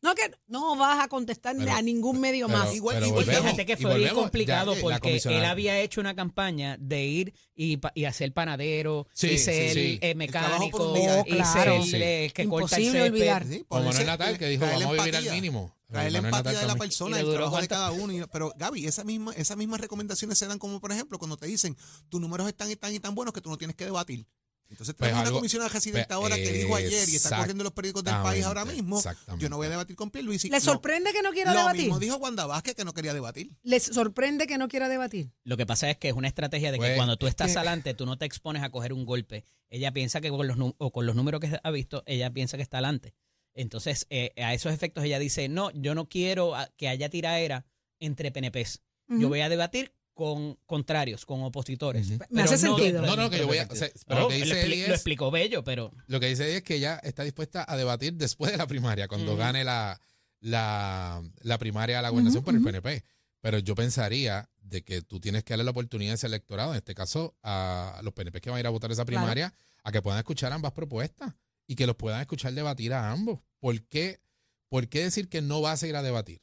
No, 0.00 0.14
que 0.14 0.22
no 0.46 0.76
vas 0.76 1.04
a 1.04 1.08
contestar 1.08 1.54
Pero- 1.58 1.72
a 1.72 1.82
ningún 1.82 2.18
medio 2.20 2.46
pero- 2.46 2.58
más. 2.58 2.74
Igual- 2.74 2.94
pero 2.96 3.06
igual- 3.08 3.24
volvemos, 3.26 3.42
Fíjate 3.50 3.66
que 3.66 3.76
fue 3.76 3.98
bien 3.98 4.14
complicado 4.14 4.74
ya 4.74 4.80
porque 4.80 5.20
él 5.24 5.44
había 5.44 5.78
hecho 5.80 6.00
una 6.00 6.14
campaña 6.16 6.78
de 6.80 7.04
ir 7.04 7.34
y, 7.54 7.76
pa- 7.76 7.92
y 7.94 8.06
hacer 8.06 8.32
panadero, 8.32 9.06
Sí, 9.12 9.26
y 9.26 9.38
sí, 9.38 9.44
ser 9.44 9.74
sí. 9.74 9.98
eh, 10.00 10.14
El 10.18 10.30
trabajo 10.30 10.70
por 10.70 10.80
mecánico, 10.80 10.94
día. 10.94 11.24
Y 11.26 11.32
claro. 11.36 11.84
ser 11.84 12.02
eh, 12.02 12.30
que 12.34 12.48
corta 12.48 12.76
el 12.76 12.82
Imposible 12.84 12.92
césped. 13.02 13.12
olvidar. 13.12 13.46
Sí, 13.46 13.64
Como 13.68 13.82
ponerse- 13.82 13.88
Manuel 13.98 14.06
Natal, 14.06 14.38
que 14.38 14.46
dijo, 14.48 14.64
vamos 14.64 14.84
a 14.86 14.92
vivir 14.92 15.16
al 15.16 15.30
mínimo. 15.30 15.76
Traer 15.92 16.12
la 16.12 16.18
empatía 16.18 16.58
de 16.60 16.66
la 16.66 16.76
persona, 16.76 17.16
Y 17.16 17.20
el 17.20 17.26
le 17.28 17.34
trabajo 17.34 17.60
de 17.60 17.68
cada 17.68 17.90
uno. 17.92 18.12
y- 18.12 18.24
pero 18.32 18.52
Gaby, 18.56 18.86
esa 18.86 19.04
misma, 19.04 19.32
esas 19.34 19.56
mismas 19.56 19.80
recomendaciones 19.80 20.38
se 20.38 20.46
dan 20.46 20.58
como, 20.58 20.80
por 20.80 20.90
ejemplo, 20.92 21.18
cuando 21.18 21.36
te 21.36 21.46
dicen, 21.46 21.76
tus 22.08 22.20
números 22.20 22.48
están 22.48 22.70
y 22.70 22.76
tan 22.76 22.92
y 22.94 22.98
tan 23.00 23.14
buenos 23.14 23.32
que 23.34 23.40
tú 23.40 23.50
no 23.50 23.58
tienes 23.58 23.76
que 23.76 23.84
debatir. 23.84 24.26
Entonces 24.70 24.94
Pues 24.98 25.10
tenemos 25.10 25.28
una 25.28 25.36
comisionada 25.38 25.68
residente 25.68 26.06
pues, 26.06 26.16
ahora 26.16 26.34
que 26.34 26.50
dijo 26.50 26.74
ayer 26.74 27.06
y 27.06 27.16
está 27.16 27.36
corriendo 27.36 27.62
los 27.62 27.74
periódicos 27.74 28.04
del 28.04 28.14
país 28.22 28.42
ahora 28.46 28.64
mismo, 28.64 29.02
yo 29.38 29.50
no 29.50 29.58
voy 29.58 29.66
a 29.66 29.70
debatir 29.70 29.94
con 29.96 30.10
Pierluisi. 30.10 30.48
¿Le 30.48 30.56
No, 30.56 30.60
sorprende 30.64 31.12
que 31.12 31.20
no 31.20 31.30
quiera 31.32 31.52
Lo 31.52 31.58
debatir? 31.58 31.82
mismo 31.82 31.98
dijo 31.98 32.16
Wanda 32.16 32.46
Vázquez 32.46 32.74
que 32.74 32.82
no 32.86 32.94
quería 32.94 33.12
debatir. 33.12 33.50
¿Les 33.62 33.82
sorprende 33.82 34.46
que 34.46 34.56
no 34.56 34.68
quiera 34.68 34.88
debatir? 34.88 35.30
Lo 35.44 35.58
que 35.58 35.66
pasa 35.66 35.90
es 35.90 35.98
que 35.98 36.08
es 36.08 36.14
una 36.14 36.26
estrategia 36.28 36.72
de 36.72 36.78
que 36.78 36.84
Pues, 36.86 36.96
cuando 36.96 37.18
tú 37.18 37.26
estás 37.26 37.52
que- 37.52 37.58
adelante, 37.58 37.92
tú 37.92 38.06
no 38.06 38.16
te 38.16 38.24
expones 38.24 38.62
a 38.62 38.70
coger 38.70 38.94
un 38.94 39.04
golpe. 39.04 39.44
Ella 39.68 39.92
piensa 39.92 40.22
que 40.22 40.30
con 40.30 40.46
los, 40.46 40.56
o 40.78 40.90
con 40.90 41.04
los 41.04 41.16
números 41.16 41.42
que 41.42 41.60
ha 41.62 41.70
visto, 41.70 42.02
ella 42.06 42.30
piensa 42.32 42.56
que 42.56 42.62
está 42.62 42.78
adelante. 42.78 43.12
Entonces, 43.54 44.06
eh, 44.10 44.32
a 44.36 44.54
esos 44.54 44.72
efectos, 44.72 45.04
ella 45.04 45.18
dice, 45.18 45.48
no, 45.48 45.70
yo 45.72 45.94
no 45.94 46.08
quiero 46.08 46.54
a- 46.56 46.68
que 46.76 46.88
haya 46.88 47.08
tiraera 47.10 47.66
entre 48.00 48.30
PNPs. 48.32 48.80
Yo 49.08 49.28
voy 49.28 49.40
a 49.40 49.48
debatir 49.50 49.92
con 50.14 50.54
contrarios, 50.66 51.26
con 51.26 51.42
opositores. 51.42 52.08
Me 52.08 52.18
Pero 52.18 52.42
hace 52.44 52.52
no 52.66 52.76
sentido. 52.76 53.00
dentro 53.02 53.06
No, 53.06 53.16
no, 53.24 53.30
que 53.30 53.38
yo 53.38 53.46
voy 53.46 53.58
a- 53.58 53.68
partido. 53.68 53.86
o 53.86 53.88
sea, 53.88 54.02
pero 54.06 54.20
lo 54.22 54.28
que 54.28 54.38
lo 54.38 54.44
dice 54.44 54.68
lo 54.68 54.74
es- 54.74 54.88
explicó 54.90 55.30
Bello, 55.30 55.64
pero 55.64 55.92
Lo 56.06 56.18
que 56.20 56.28
dice 56.28 56.46
ella 56.48 56.56
es 56.58 56.62
que 56.62 56.76
ella 56.76 57.00
está 57.02 57.22
dispuesta 57.24 57.64
a 57.68 57.76
debatir 57.76 58.14
después 58.14 58.52
de 58.52 58.58
la 58.58 58.66
primaria, 58.66 59.08
cuando 59.08 59.36
gane 59.36 59.64
la, 59.64 60.00
la, 60.40 61.22
la 61.42 61.58
primaria 61.58 61.98
a 61.98 62.02
la 62.02 62.08
gobernación 62.10 62.42
por 62.44 62.54
el. 62.54 62.62
PNP. 62.62 63.04
Pero 63.40 63.58
yo 63.58 63.74
pensaría 63.74 64.48
de 64.60 64.82
que 64.82 65.02
tú 65.02 65.18
tienes 65.20 65.44
que 65.44 65.52
darle 65.52 65.64
la 65.64 65.70
oportunidad 65.72 66.12
a 66.12 66.14
ese 66.14 66.26
electorado, 66.26 66.72
en 66.72 66.78
este 66.78 66.94
caso 66.94 67.34
a 67.42 68.00
los 68.02 68.12
PNP 68.14 68.40
que 68.40 68.50
van 68.50 68.58
a 68.58 68.60
ir 68.60 68.66
a 68.66 68.70
votar 68.70 68.90
esa 68.92 69.04
Claro. 69.04 69.20
primaria, 69.22 69.54
a 69.82 69.92
que 69.92 70.00
puedan 70.00 70.18
escuchar 70.18 70.52
ambas 70.52 70.72
propuestas 70.72 71.34
y 71.66 71.74
que 71.76 71.86
los 71.86 71.96
puedan 71.96 72.20
escuchar 72.20 72.52
debatir 72.52 72.92
a 72.92 73.10
ambos. 73.10 73.40
¿Por 73.60 73.82
qué, 73.84 74.20
por 74.68 74.88
qué 74.88 75.04
decir 75.04 75.28
que 75.28 75.42
no 75.42 75.60
vas 75.60 75.82
a 75.82 75.86
ir 75.86 75.96
a 75.96 76.02
debatir? 76.02 76.42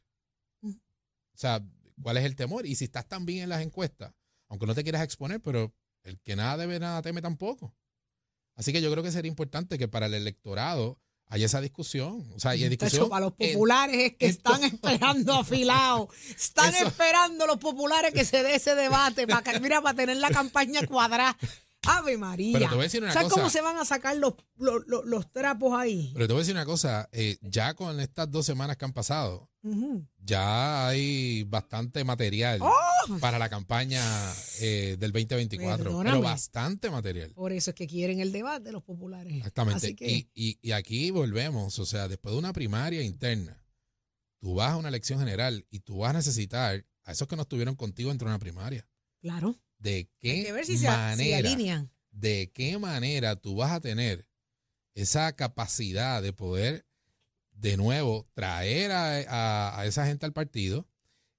Mm. 0.61 0.69
O 0.71 1.38
sea, 1.38 1.63
¿cuál 2.01 2.17
es 2.17 2.25
el 2.25 2.35
temor? 2.35 2.65
Y 2.65 2.75
si 2.75 2.85
estás 2.85 3.07
tan 3.07 3.25
bien 3.25 3.43
en 3.43 3.49
las 3.49 3.61
encuestas, 3.61 4.13
aunque 4.47 4.65
no 4.65 4.75
te 4.75 4.83
quieras 4.83 5.03
exponer, 5.03 5.41
pero 5.41 5.73
el 6.03 6.19
que 6.19 6.35
nada 6.35 6.57
debe, 6.57 6.79
nada 6.79 7.01
teme 7.01 7.21
tampoco. 7.21 7.75
Así 8.55 8.73
que 8.73 8.81
yo 8.81 8.91
creo 8.91 9.03
que 9.03 9.11
sería 9.11 9.29
importante 9.29 9.77
que 9.77 9.88
para 9.88 10.07
el 10.07 10.13
electorado 10.13 10.99
haya 11.27 11.45
esa 11.45 11.61
discusión. 11.61 12.27
O 12.35 12.39
sea, 12.39 12.55
y 12.55 12.59
Tacho, 12.61 12.69
discusión. 12.71 13.09
para 13.09 13.25
los 13.27 13.33
populares 13.35 13.95
es 14.11 14.17
que 14.17 14.25
están 14.25 14.63
esperando 14.63 15.33
afilados. 15.35 16.09
Están 16.29 16.73
Eso- 16.75 16.88
esperando 16.88 17.45
los 17.45 17.57
populares 17.57 18.13
que 18.13 18.25
se 18.25 18.41
dé 18.43 18.55
ese 18.55 18.73
debate 18.75 19.27
para, 19.27 19.43
que- 19.43 19.59
mira, 19.59 19.81
para 19.81 19.95
tener 19.95 20.17
la 20.17 20.29
campaña 20.31 20.85
cuadrada. 20.88 21.38
Ave 21.83 22.17
María. 22.17 22.53
Pero 22.57 22.69
te 22.69 22.75
voy 22.75 22.81
a 22.81 22.83
decir 22.83 23.01
una 23.01 23.13
¿Sabes 23.13 23.29
cosa. 23.29 23.35
cómo 23.41 23.49
se 23.49 23.61
van 23.61 23.77
a 23.77 23.85
sacar 23.85 24.17
los, 24.17 24.33
los, 24.57 24.85
los- 24.87 25.05
los 25.05 25.31
trapos 25.31 25.73
ahí? 25.79 26.11
Pero 26.13 26.27
te 26.27 26.33
voy 26.33 26.39
a 26.39 26.43
decir 26.43 26.55
una 26.55 26.65
cosa, 26.65 27.07
eh, 27.11 27.37
ya 27.41 27.73
con 27.73 27.99
estas 27.99 28.29
dos 28.29 28.45
semanas 28.45 28.75
que 28.77 28.85
han 28.85 28.93
pasado, 28.93 29.49
ya 30.17 30.87
hay 30.87 31.43
bastante 31.43 32.03
material 32.03 32.59
¡Oh! 32.61 33.17
para 33.19 33.39
la 33.39 33.49
campaña 33.49 34.01
eh, 34.61 34.95
del 34.99 35.11
2024. 35.11 35.83
Perdóname. 35.83 36.09
Pero 36.17 36.21
bastante 36.21 36.89
material. 36.89 37.31
Por 37.33 37.51
eso 37.53 37.71
es 37.71 37.75
que 37.75 37.87
quieren 37.87 38.19
el 38.19 38.31
debate 38.31 38.71
los 38.71 38.83
populares. 38.83 39.33
Exactamente. 39.37 39.95
Que, 39.95 40.09
Y, 40.11 40.29
y, 40.33 40.59
y 40.61 40.71
aquí 40.73 41.11
volvemos, 41.11 41.79
o 41.79 41.85
sea, 41.85 42.07
después 42.07 42.33
de 42.33 42.39
una 42.39 42.53
primaria 42.53 43.01
interna, 43.01 43.63
tú 44.39 44.55
vas 44.55 44.71
a 44.71 44.77
una 44.77 44.89
elección 44.89 45.19
general 45.19 45.65
y 45.69 45.79
tú 45.79 45.99
vas 45.99 46.11
a 46.11 46.13
necesitar 46.13 46.85
a 47.05 47.11
esos 47.11 47.27
que 47.27 47.35
no 47.35 47.41
estuvieron 47.43 47.75
contigo 47.75 48.09
dentro 48.09 48.27
de 48.27 48.33
una 48.35 48.39
primaria. 48.39 48.87
claro, 49.21 49.55
¿De 49.79 49.95
hay 49.95 50.09
qué 50.19 50.43
que 50.43 50.51
ver 50.51 50.65
si 50.65 50.77
se, 50.77 50.87
a- 50.87 51.15
si 51.15 51.23
manera? 51.23 51.37
alinean. 51.49 51.91
de 52.11 52.51
qué 52.53 52.77
manera 52.77 53.35
tú 53.37 53.55
vas 53.55 53.71
a 53.71 53.79
tener 53.79 54.27
esa 54.93 55.33
capacidad 55.35 56.21
de 56.21 56.33
poder 56.33 56.85
de 57.53 57.77
nuevo 57.77 58.27
traer 58.33 58.91
a, 58.91 59.17
a- 59.29 59.79
a 59.79 59.85
esa 59.85 60.05
gente 60.05 60.25
al 60.25 60.33
partido, 60.33 60.88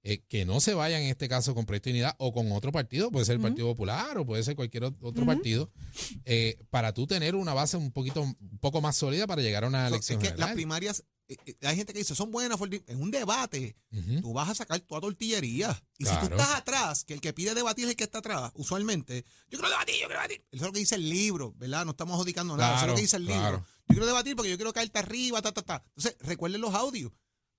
eh, 0.03 0.23
que 0.27 0.45
no 0.45 0.59
se 0.59 0.73
vayan 0.73 1.01
en 1.03 1.09
este 1.09 1.29
caso 1.29 1.53
con 1.53 1.65
Proyecto 1.65 1.89
de 1.89 1.93
Unidad 1.93 2.15
o 2.17 2.33
con 2.33 2.51
otro 2.51 2.71
partido, 2.71 3.11
puede 3.11 3.25
ser 3.25 3.35
el. 3.35 3.41
Partido 3.41 3.67
Popular 3.67 4.17
o 4.17 4.25
puede 4.25 4.43
ser 4.43 4.55
cualquier 4.55 4.83
ot- 4.83 4.97
otro 5.01 5.25
partido, 5.25 5.71
eh, 6.25 6.57
para 6.69 6.93
tú 6.93 7.05
tener 7.07 7.35
una 7.35 7.53
base 7.53 7.77
un 7.77 7.91
poquito 7.91 8.21
un 8.21 8.57
poco 8.59 8.81
más 8.81 8.95
sólida 8.95 9.27
para 9.27 9.41
llegar 9.41 9.63
a 9.63 9.67
una 9.67 9.87
So, 9.89 9.95
elección 9.95 10.17
es 10.17 10.23
que 10.23 10.29
las 10.29 10.37
general. 10.37 10.55
primarias, 10.55 11.03
eh, 11.27 11.37
hay 11.61 11.75
gente 11.77 11.93
que 11.93 11.99
dice, 11.99 12.15
son 12.15 12.31
buenas, 12.31 12.57
fuertes". 12.57 12.81
en 12.87 13.01
un 13.01 13.11
debate, 13.11 13.75
tú 14.21 14.33
vas 14.33 14.49
a 14.49 14.55
sacar 14.55 14.79
toda 14.81 15.01
tortillería. 15.01 15.81
Y 15.97 16.05
si 16.05 16.15
tú 16.17 16.25
estás 16.25 16.55
atrás, 16.55 17.03
que 17.03 17.13
el 17.13 17.21
que 17.21 17.31
pide 17.33 17.53
debatir 17.53 17.85
es 17.85 17.91
el 17.91 17.95
que 17.95 18.03
está 18.03 18.19
atrás, 18.19 18.51
usualmente, 18.55 19.23
yo 19.49 19.59
quiero 19.59 19.69
debatir, 19.69 19.95
yo 19.95 20.07
quiero 20.07 20.13
debatir. 20.21 20.45
Eso 20.51 20.63
es 20.63 20.67
lo 20.67 20.73
que 20.73 20.79
dice 20.79 20.95
el 20.95 21.09
libro, 21.09 21.53
¿verdad? 21.57 21.85
No 21.85 21.91
estamos 21.91 22.15
adjudicando 22.15 22.57
nada, 22.57 22.75
eso 22.75 22.85
es 22.85 22.89
lo 22.89 22.95
que 22.95 23.01
dice 23.01 23.17
el 23.17 23.25
claro. 23.25 23.57
libro. 23.57 23.65
Yo 23.87 23.93
quiero 23.93 24.05
debatir 24.07 24.35
porque 24.35 24.49
yo 24.49 24.57
quiero 24.57 24.73
caerte 24.73 24.99
arriba, 24.99 25.41
ta, 25.41 25.51
ta, 25.51 25.61
ta. 25.61 25.83
Entonces, 25.95 26.15
recuerden 26.21 26.61
los 26.61 26.73
audios. 26.73 27.11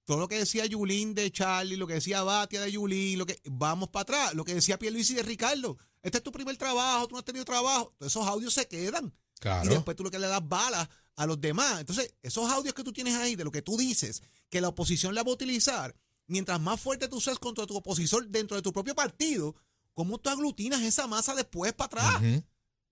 Todo 0.05 0.19
lo 0.19 0.29
que 0.29 0.39
decía 0.39 0.67
Yulín 0.67 1.15
de 1.15 1.31
Charlie, 1.31 1.77
lo 1.77 1.87
que 1.87 1.95
decía 1.95 2.23
Batia 2.23 2.61
de 2.61 2.73
Yulín, 2.73 3.19
lo 3.19 3.27
que 3.27 3.41
vamos 3.45 3.89
para 3.91 4.03
atrás, 4.03 4.35
lo 4.35 4.45
que 4.45 4.55
decía 4.55 4.79
Pierluisi 4.79 5.15
de 5.15 5.23
Ricardo. 5.23 5.79
Este 6.03 6.19
es 6.19 6.25
tu 6.25 6.33
primer 6.33 6.57
trabajo, 6.57 7.07
tú 7.07 7.15
no 7.15 7.19
has 7.21 7.25
tenido 7.25 7.45
trabajo. 7.45 7.95
Todos 7.99 8.13
esos 8.13 8.27
audios 8.27 8.53
se 8.55 8.67
quedan. 8.67 9.07
Y 9.07 9.41
Claro. 9.41 9.71
después 9.71 9.97
tú 9.97 10.03
lo 10.05 10.11
que 10.11 10.19
le 10.19 10.27
das 10.27 10.47
balas 10.49 10.89
a 11.17 11.27
los 11.27 11.41
demás. 11.41 11.81
Entonces, 11.81 12.15
esos 12.23 12.51
audios 12.51 12.75
que 12.75 12.83
tú 12.85 12.93
tienes 12.93 13.15
ahí, 13.15 13.37
de 13.37 13.45
lo 13.45 13.51
que 13.53 13.63
tú 13.63 13.77
dices, 13.77 14.23
que 14.51 14.61
la 14.61 14.69
oposición 14.69 15.15
la 15.15 15.23
va 15.23 15.31
a 15.31 15.35
utilizar, 15.35 15.95
mientras 16.27 16.61
más 16.61 16.81
fuerte 16.81 17.07
tú 17.09 17.21
seas 17.21 17.39
contra 17.39 17.67
tu 17.67 17.77
opositor 17.77 18.27
dentro 18.29 18.57
de 18.57 18.63
tu 18.63 18.73
propio 18.73 18.95
partido, 18.95 19.55
¿cómo 19.95 20.19
tú 20.19 20.31
aglutinas 20.31 20.83
esa 20.83 21.07
masa 21.07 21.35
después 21.35 21.73
para 21.75 21.87
atrás? 21.87 22.23
Ujú. 22.23 22.45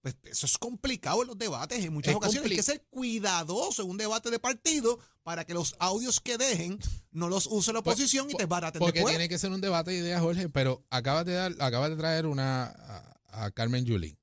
Pues 0.02 0.16
eso 0.24 0.46
es 0.46 0.56
complicado 0.56 1.20
en 1.22 1.28
los 1.28 1.36
debates. 1.38 1.84
En 1.84 1.92
muchas 1.92 2.12
Es 2.12 2.16
ocasiones 2.16 2.50
hay 2.50 2.56
que 2.56 2.62
ser 2.62 2.82
cuidadoso 2.88 3.82
en 3.82 3.90
un 3.90 3.96
debate 3.98 4.30
de 4.30 4.38
partido 4.38 4.98
para 5.22 5.44
que 5.44 5.52
los 5.52 5.76
audios 5.78 6.20
que 6.20 6.38
dejen 6.38 6.78
no 7.10 7.28
los 7.28 7.46
use 7.46 7.72
la 7.72 7.82
Pues, 7.82 7.96
oposición 7.96 8.30
y 8.30 8.34
te 8.34 8.46
baraten 8.46 8.78
Porque 8.78 9.00
después. 9.00 9.12
tiene 9.12 9.28
que 9.28 9.38
ser 9.38 9.50
un 9.52 9.60
debate 9.60 9.90
de 9.90 9.98
ideas, 9.98 10.20
Jorge, 10.22 10.48
pero 10.48 10.86
acabas 10.88 11.26
de 11.26 11.34
dar, 11.34 11.52
acabas 11.60 11.90
de 11.90 11.96
traer 11.96 12.24
una 12.26 12.64
a, 12.64 13.44
a 13.44 13.50
Carmen 13.50 13.84
Yulín. 13.84 14.18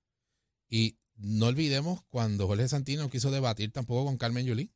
Y 0.67 0.97
no 1.15 1.45
olvidemos 1.45 2.01
cuando 2.09 2.47
Jorge 2.47 2.67
Santino 2.67 3.09
quiso 3.09 3.29
debatir 3.29 3.71
tampoco 3.71 4.05
con 4.05 4.17
Carmen 4.17 4.45
Yulín 4.47 4.73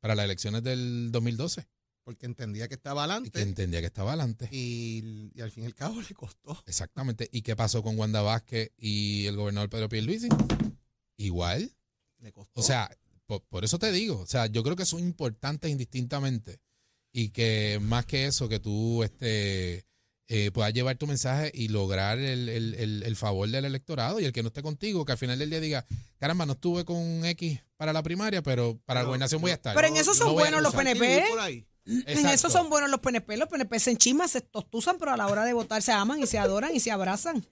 para 0.00 0.14
las 0.14 0.24
elecciones 0.24 0.62
del 0.62 1.10
2012. 1.12 1.68
Porque 2.04 2.26
entendía 2.26 2.66
que 2.68 2.74
estaba 2.74 3.02
Y 3.02 3.06
que 3.06 3.12
adelante 3.12 3.42
entendía 3.42 3.80
que 3.80 3.86
estaba 3.86 4.10
adelante. 4.12 4.48
y, 4.50 5.30
y 5.34 5.40
al 5.40 5.50
fin 5.52 5.64
y 5.64 5.66
al 5.66 5.74
cabo 5.74 6.00
le 6.08 6.14
costó. 6.14 6.62
Exactamente. 6.66 7.28
¿Y 7.32 7.42
qué 7.42 7.54
pasó 7.56 7.82
con 7.82 7.98
Wanda 7.98 8.22
Vázquez 8.22 8.72
y 8.76 9.26
el 9.26 9.36
gobernador 9.36 9.70
Pedro 9.70 9.88
Pierluisi? 9.88 10.28
Igual. 11.16 11.70
Le 12.18 12.32
costó. 12.32 12.60
O 12.60 12.62
sea, 12.64 12.90
por, 13.26 13.42
por 13.42 13.64
eso 13.64 13.78
te 13.78 13.92
digo, 13.92 14.18
o 14.20 14.26
sea, 14.26 14.46
yo 14.46 14.62
creo 14.62 14.76
que 14.76 14.86
son 14.86 15.00
importantes 15.00 15.70
indistintamente 15.70 16.60
y 17.12 17.28
que 17.30 17.78
más 17.82 18.06
que 18.06 18.26
eso, 18.26 18.48
que 18.48 18.58
tú 18.58 19.02
este, 19.02 19.84
eh, 20.28 20.50
puedas 20.52 20.72
llevar 20.72 20.96
tu 20.96 21.06
mensaje 21.06 21.50
y 21.54 21.68
lograr 21.68 22.18
el, 22.18 22.48
el- 22.48 22.74
el- 22.74 23.02
el 23.02 23.16
favor 23.16 23.48
del 23.48 23.64
electorado 23.64 24.18
y 24.20 24.24
el 24.24 24.32
que 24.32 24.42
no 24.42 24.48
esté 24.48 24.62
contigo, 24.62 25.04
que 25.04 25.12
al 25.12 25.18
final 25.18 25.38
del 25.38 25.50
día 25.50 25.60
diga, 25.60 25.86
caramba, 26.18 26.46
no 26.46 26.52
estuve 26.54 26.84
con 26.84 26.96
un 26.96 27.24
X 27.26 27.60
para 27.76 27.92
la 27.92 28.02
primaria, 28.02 28.42
pero 28.42 28.80
para 28.86 29.00
la 29.00 29.06
gobernación 29.06 29.40
voy 29.42 29.50
a 29.50 29.54
estar. 29.54 29.74
Pero 29.74 29.88
en 29.88 29.96
eso 29.96 30.14
son 30.14 30.28
No 30.28 30.32
buenos 30.34 30.62
los. 30.62 30.74
PNP. 30.74 31.24
En 31.86 32.28
eso 32.28 32.48
son 32.48 32.70
buenos 32.70 32.90
los 32.90 33.00
PNP. 33.00 33.36
Los 33.36 33.48
PNP 33.48 33.78
se 33.80 33.90
enchisman, 33.90 34.28
se 34.28 34.40
tostuzan, 34.40 34.98
pero 34.98 35.12
a 35.12 35.16
la 35.16 35.26
hora 35.26 35.44
de 35.44 35.52
votar 35.52 35.82
se 35.82 35.92
aman 35.92 36.20
y 36.20 36.26
se 36.26 36.38
adoran 36.38 36.74
y 36.74 36.80
se 36.80 36.90
abrazan. 36.90 37.44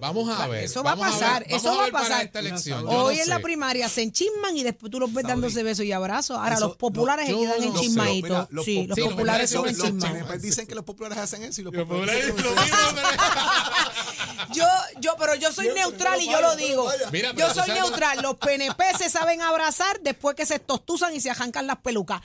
Vamos 0.00 0.28
a 0.28 0.46
ver. 0.46 0.62
Eso 0.64 0.84
va 0.84 0.92
a 0.92 0.96
pasar, 0.96 1.44
ver, 1.44 1.56
eso 1.56 1.76
va 1.76 1.86
a 1.86 1.90
pasar. 1.90 2.24
esta 2.24 2.38
elección. 2.38 2.84
Hoy 2.86 3.16
no 3.16 3.22
en 3.22 3.28
la 3.28 3.40
primaria 3.40 3.88
se 3.88 4.02
enchisman 4.02 4.56
y 4.56 4.62
después 4.62 4.92
tú 4.92 5.00
los 5.00 5.12
ves 5.12 5.22
Saudi. 5.22 5.32
dándose 5.32 5.62
besos 5.64 5.84
y 5.84 5.90
abrazos. 5.92 6.38
Ahora 6.38 6.54
Eso, 6.54 6.68
los 6.68 6.76
populares 6.76 7.28
no, 7.28 7.40
quedan 7.40 7.62
enchismaditos. 7.64 8.46
Los 8.50 8.64
sí, 8.64 8.86
los 8.86 8.94
sí, 8.94 9.02
populares 9.02 9.50
son 9.50 9.68
enchismados. 9.68 10.18
PNP 10.18 10.38
dicen 10.38 10.66
que 10.68 10.76
los 10.76 10.84
populares 10.84 11.18
hacen 11.18 11.42
eso 11.42 11.62
y 11.62 11.64
los 11.64 11.74
Los 11.74 11.88
populares 11.88 12.28
lo 12.28 12.34
Yo, 14.52 14.64
yo, 15.00 15.16
pero 15.18 15.34
yo 15.34 15.52
soy 15.52 15.68
neutral 15.74 16.22
y 16.22 16.30
yo 16.30 16.40
lo 16.40 16.54
digo. 16.54 16.88
Mira, 17.10 17.32
Yo 17.32 17.52
soy 17.52 17.68
neutral. 17.70 18.22
Los 18.22 18.36
PNP 18.36 18.84
se 18.96 19.10
saben 19.10 19.42
abrazar 19.42 20.00
después 20.00 20.36
que 20.36 20.46
se 20.46 20.60
tostuzan 20.60 21.12
y 21.14 21.20
se 21.20 21.30
arrancan 21.30 21.66
las 21.66 21.78
pelucas. 21.78 22.22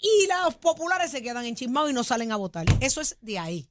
Y 0.00 0.28
los 0.28 0.54
populares 0.56 1.10
se 1.10 1.22
quedan 1.22 1.44
enchismados 1.44 1.90
y 1.90 1.92
no 1.92 2.04
salen 2.04 2.32
a 2.32 2.36
votar. 2.36 2.66
Eso 2.80 3.00
es 3.00 3.16
de 3.20 3.38
ahí. 3.38 3.68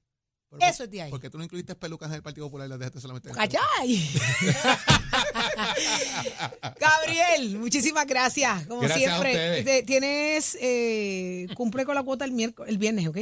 Eso 0.62 0.86
es 0.86 0.92
de 0.92 1.02
ahí. 1.02 1.12
¿Por 1.12 1.20
qué 1.20 1.30
tú 1.30 1.38
no 1.38 1.44
incluiste 1.44 1.76
pelucas 1.76 2.10
en 2.10 2.16
el 2.16 2.24
Partido 2.24 2.48
Popular 2.48 2.68
y 2.68 2.70
las 2.70 2.80
dejaste 2.80 3.02
solamente 3.02 3.32
¡Callay! 3.32 4.00
Gabriel, 6.80 7.60
muchísimas 7.60 8.08
gracias. 8.08 8.66
Como 8.66 8.82
Gracias 8.82 9.22
siempre, 9.22 9.84
tienes, 9.84 10.58
eh, 10.62 11.48
cumple 11.54 11.86
con 11.86 11.96
la 11.96 12.04
cuota 12.04 12.24
el 12.24 12.32
miércoles, 12.32 12.72
el 12.72 12.78
viernes, 12.78 13.08
¿ok? 13.08 13.18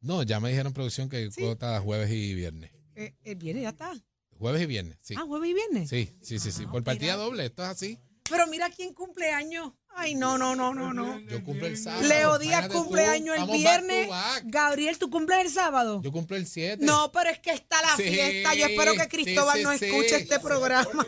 No, 0.00 0.24
ya 0.24 0.40
me 0.40 0.50
dijeron 0.50 0.72
producción 0.72 1.08
que 1.08 1.30
cuota 1.30 1.80
jueves 1.80 2.10
y 2.10 2.34
viernes. 2.34 2.72
Eh, 2.96 3.14
el 3.22 3.36
viernes 3.36 3.62
ya 3.62 3.68
está. 3.70 3.92
Jueves 4.38 4.62
y 4.62 4.66
viernes, 4.66 4.98
sí. 5.00 5.14
Ah, 5.16 5.24
jueves 5.26 5.50
y 5.50 5.54
viernes. 5.54 5.88
Sí, 5.88 6.12
sí, 6.20 6.40
sí, 6.40 6.50
sí. 6.50 6.66
Por 6.66 6.82
partida 6.82 7.14
doble, 7.16 7.46
esto 7.46 7.62
es 7.62 7.68
así. 7.68 8.00
Pero 8.28 8.48
mira 8.48 8.68
quién 8.70 8.92
cumple 8.94 9.30
años. 9.30 9.72
Ay, 9.96 10.14
no, 10.16 10.36
no, 10.38 10.56
no, 10.56 10.74
no, 10.74 10.92
no. 10.92 11.20
Yo 11.20 11.42
cumplo 11.44 11.66
el 11.68 11.78
sábado. 11.78 12.02
Leo 12.06 12.38
Díaz 12.38 12.68
cumpleaños 12.68 13.36
el 13.36 13.42
back 13.42 13.52
viernes. 13.52 14.08
back. 14.08 14.42
Gabriel, 14.46 14.98
¿tú 14.98 15.08
cumples 15.08 15.38
el 15.40 15.50
sábado? 15.50 16.00
Yo 16.02 16.10
cumplo 16.10 16.36
el 16.36 16.46
7. 16.48 16.84
No, 16.84 17.12
pero 17.12 17.30
es 17.30 17.38
que 17.38 17.52
está 17.52 17.80
la 17.80 17.96
Sí, 17.96 18.02
fiesta. 18.02 18.54
Yo 18.54 18.66
espero 18.66 18.94
que 18.94 19.08
Cristóbal 19.08 19.58
sí, 19.58 19.62
no 19.62 19.78
sí. 19.78 19.84
escuche 19.86 20.16
este 20.16 20.40
programa. 20.40 21.06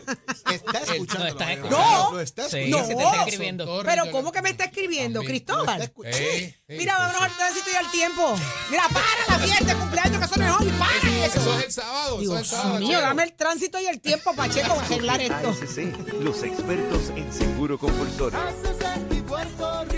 Está 0.51 0.79
escuchando. 0.93 1.19
no, 1.19 1.27
está 1.27 1.51
escuchando. 1.53 2.11
Lo 2.13 2.19
está 2.21 2.45
escuchando. 2.45 2.77
No. 2.77 2.89
está 3.01 3.23
escribiendo. 3.25 3.81
Pero 3.85 4.11
¿cómo 4.11 4.31
que 4.31 4.41
me 4.41 4.49
está 4.51 4.63
escribiendo. 4.65 5.21
Cristóbal? 5.21 5.91
Mira, 6.69 6.97
vámonos 6.97 7.21
al 7.23 7.35
tránsito 7.35 7.69
y 7.71 7.75
al 7.75 7.91
tiempo. 7.91 8.35
Mira, 8.71 8.83
para 8.89 9.37
la 9.37 9.45
fiesta 9.45 9.65
de 9.65 9.75
cumpleaños, 9.75 10.17
que 10.19 10.25
eso 10.25 10.35
no 10.37 10.45
es 10.45 10.61
hoy. 10.61 10.73
Para 10.79 11.25
eso. 11.25 11.39
Eso 11.39 11.59
es 11.59 11.65
el 11.65 11.71
sábado. 11.71 12.07
eso 12.07 12.15
es 12.15 12.21
el 12.21 12.27
Dios 12.29 12.47
sábado. 12.47 12.79
mío, 12.79 13.01
dame 13.01 13.23
el 13.23 13.33
tránsito 13.33 13.79
y 13.79 13.85
el 13.87 13.99
tiempo, 13.99 14.33
Pacheco, 14.33 14.75
para 14.75 14.85
arreglar 14.87 15.21
esto. 15.21 15.49
ASC, 15.49 15.77
los 16.21 16.43
expertos 16.43 17.09
en 17.15 17.33
seguro 17.33 17.77
compulsorio. 17.77 18.39
barco 19.55 19.96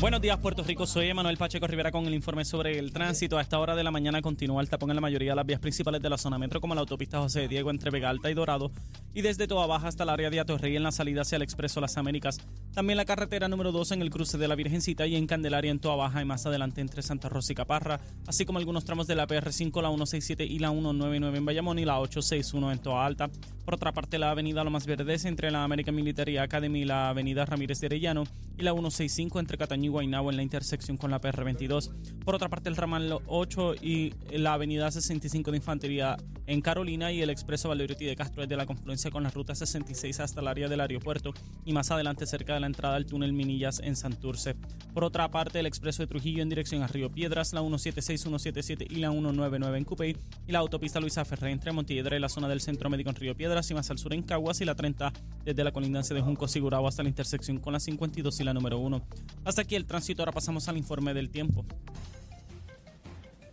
Buenos 0.00 0.22
días, 0.22 0.38
Puerto 0.38 0.62
Rico. 0.62 0.86
Soy 0.86 1.08
Emanuel 1.08 1.36
Pacheco 1.36 1.66
Rivera 1.66 1.92
con 1.92 2.06
el 2.06 2.14
informe 2.14 2.46
sobre 2.46 2.78
el 2.78 2.90
tránsito. 2.90 3.36
A 3.36 3.42
esta 3.42 3.58
hora 3.58 3.76
de 3.76 3.84
la 3.84 3.90
mañana 3.90 4.22
continúa 4.22 4.62
el 4.62 4.70
tapón 4.70 4.88
en 4.88 4.94
la 4.94 5.02
mayoría 5.02 5.32
de 5.32 5.36
las 5.36 5.44
vías 5.44 5.60
principales 5.60 6.00
de 6.00 6.08
la 6.08 6.16
zona 6.16 6.38
metro, 6.38 6.58
como 6.58 6.74
la 6.74 6.80
autopista 6.80 7.18
José 7.18 7.48
Diego 7.48 7.70
entre 7.70 7.90
Vega 7.90 8.08
Alta 8.08 8.30
y 8.30 8.34
Dorado, 8.34 8.72
y 9.12 9.20
desde 9.20 9.46
Toa 9.46 9.66
Baja 9.66 9.88
hasta 9.88 10.04
el 10.04 10.08
área 10.08 10.30
de 10.30 10.40
Atorrey 10.40 10.74
en 10.74 10.84
la 10.84 10.90
salida 10.90 11.20
hacia 11.20 11.36
el 11.36 11.42
Expreso 11.42 11.82
Las 11.82 11.98
Américas. 11.98 12.38
También 12.72 12.96
la 12.96 13.04
carretera 13.04 13.48
número 13.48 13.72
2 13.72 13.92
en 13.92 14.00
el 14.00 14.08
cruce 14.08 14.38
de 14.38 14.48
la 14.48 14.54
Virgencita 14.54 15.06
y 15.06 15.16
en 15.16 15.26
Candelaria 15.26 15.70
en 15.70 15.80
Toa 15.80 15.96
Baja 15.96 16.22
y 16.22 16.24
más 16.24 16.46
adelante 16.46 16.80
entre 16.80 17.02
Santa 17.02 17.28
Rosa 17.28 17.52
y 17.52 17.56
Caparra, 17.56 18.00
así 18.26 18.46
como 18.46 18.58
algunos 18.58 18.86
tramos 18.86 19.06
de 19.06 19.16
la 19.16 19.28
PR5, 19.28 19.82
la 19.82 19.90
167 19.90 20.46
y 20.46 20.60
la 20.60 20.70
199 20.70 21.36
en 21.36 21.44
Bayamón 21.44 21.78
y 21.78 21.84
la 21.84 22.00
861 22.00 22.72
en 22.72 22.78
Toa 22.78 23.04
Alta. 23.04 23.28
Por 23.66 23.74
otra 23.74 23.92
parte, 23.92 24.18
la 24.18 24.30
avenida 24.30 24.64
Lomas 24.64 24.86
Verdes 24.86 25.26
entre 25.26 25.50
la 25.50 25.62
American 25.62 25.94
Military 25.94 26.38
Academy 26.38 26.80
y 26.80 26.84
la 26.86 27.10
avenida 27.10 27.44
Ramírez 27.44 27.80
de 27.80 27.86
Arellano 27.86 28.24
y 28.56 28.62
la 28.62 28.72
165 28.72 29.38
entre 29.38 29.58
Cataño 29.58 29.89
Guaynabo 29.90 30.30
en 30.30 30.36
la 30.36 30.42
intersección 30.42 30.96
con 30.96 31.10
la 31.10 31.20
PR22. 31.20 31.90
Por 32.24 32.34
otra 32.34 32.48
parte, 32.48 32.68
el 32.68 32.76
ramal 32.76 33.18
8 33.26 33.74
y 33.82 34.14
la 34.32 34.54
avenida 34.54 34.90
65 34.90 35.50
de 35.50 35.56
Infantería 35.56 36.16
en 36.46 36.60
Carolina 36.60 37.12
y 37.12 37.22
el 37.22 37.30
expreso 37.30 37.68
Valerotti 37.68 38.04
de 38.04 38.16
Castro 38.16 38.42
desde 38.42 38.56
la 38.56 38.66
confluencia 38.66 39.10
con 39.10 39.22
la 39.22 39.30
ruta 39.30 39.54
66 39.54 40.18
hasta 40.20 40.40
el 40.40 40.48
área 40.48 40.68
del 40.68 40.80
aeropuerto 40.80 41.32
y 41.64 41.72
más 41.72 41.90
adelante 41.90 42.26
cerca 42.26 42.54
de 42.54 42.60
la 42.60 42.66
entrada 42.66 42.96
al 42.96 43.06
túnel 43.06 43.32
Minillas 43.32 43.80
en 43.80 43.94
Santurce. 43.94 44.56
Por 44.92 45.04
otra 45.04 45.30
parte, 45.30 45.60
el 45.60 45.66
expreso 45.66 46.02
de 46.02 46.08
Trujillo 46.08 46.42
en 46.42 46.48
dirección 46.48 46.82
a 46.82 46.88
Río 46.88 47.10
Piedras, 47.10 47.52
la 47.52 47.60
176, 47.60 48.20
177 48.20 48.86
y 48.90 48.96
la 48.96 49.10
199 49.10 49.78
en 49.78 49.84
Cupey 49.84 50.16
y 50.46 50.52
la 50.52 50.58
autopista 50.58 50.98
Luisa 50.98 51.24
Ferré 51.24 51.52
entre 51.52 51.72
Montelledra 51.72 52.16
y 52.16 52.20
la 52.20 52.28
zona 52.28 52.48
del 52.48 52.60
Centro 52.60 52.90
Médico 52.90 53.10
en 53.10 53.16
Río 53.16 53.36
Piedras 53.36 53.70
y 53.70 53.74
más 53.74 53.90
al 53.90 53.98
sur 53.98 54.12
en 54.12 54.22
Caguas 54.22 54.60
y 54.60 54.64
la 54.64 54.74
30 54.74 55.12
desde 55.44 55.64
la 55.64 55.72
colindancia 55.72 56.14
de 56.14 56.22
Junco 56.22 56.48
Sigurao 56.48 56.86
hasta 56.88 57.02
la 57.02 57.08
intersección 57.08 57.58
con 57.58 57.72
la 57.72 57.80
52 57.80 58.40
y 58.40 58.44
la 58.44 58.54
número 58.54 58.78
1. 58.78 59.02
Hasta 59.44 59.62
aquí 59.62 59.76
el 59.76 59.79
tránsito, 59.86 60.22
ahora 60.22 60.32
pasamos 60.32 60.68
al 60.68 60.76
informe 60.76 61.14
del 61.14 61.30
tiempo. 61.30 61.64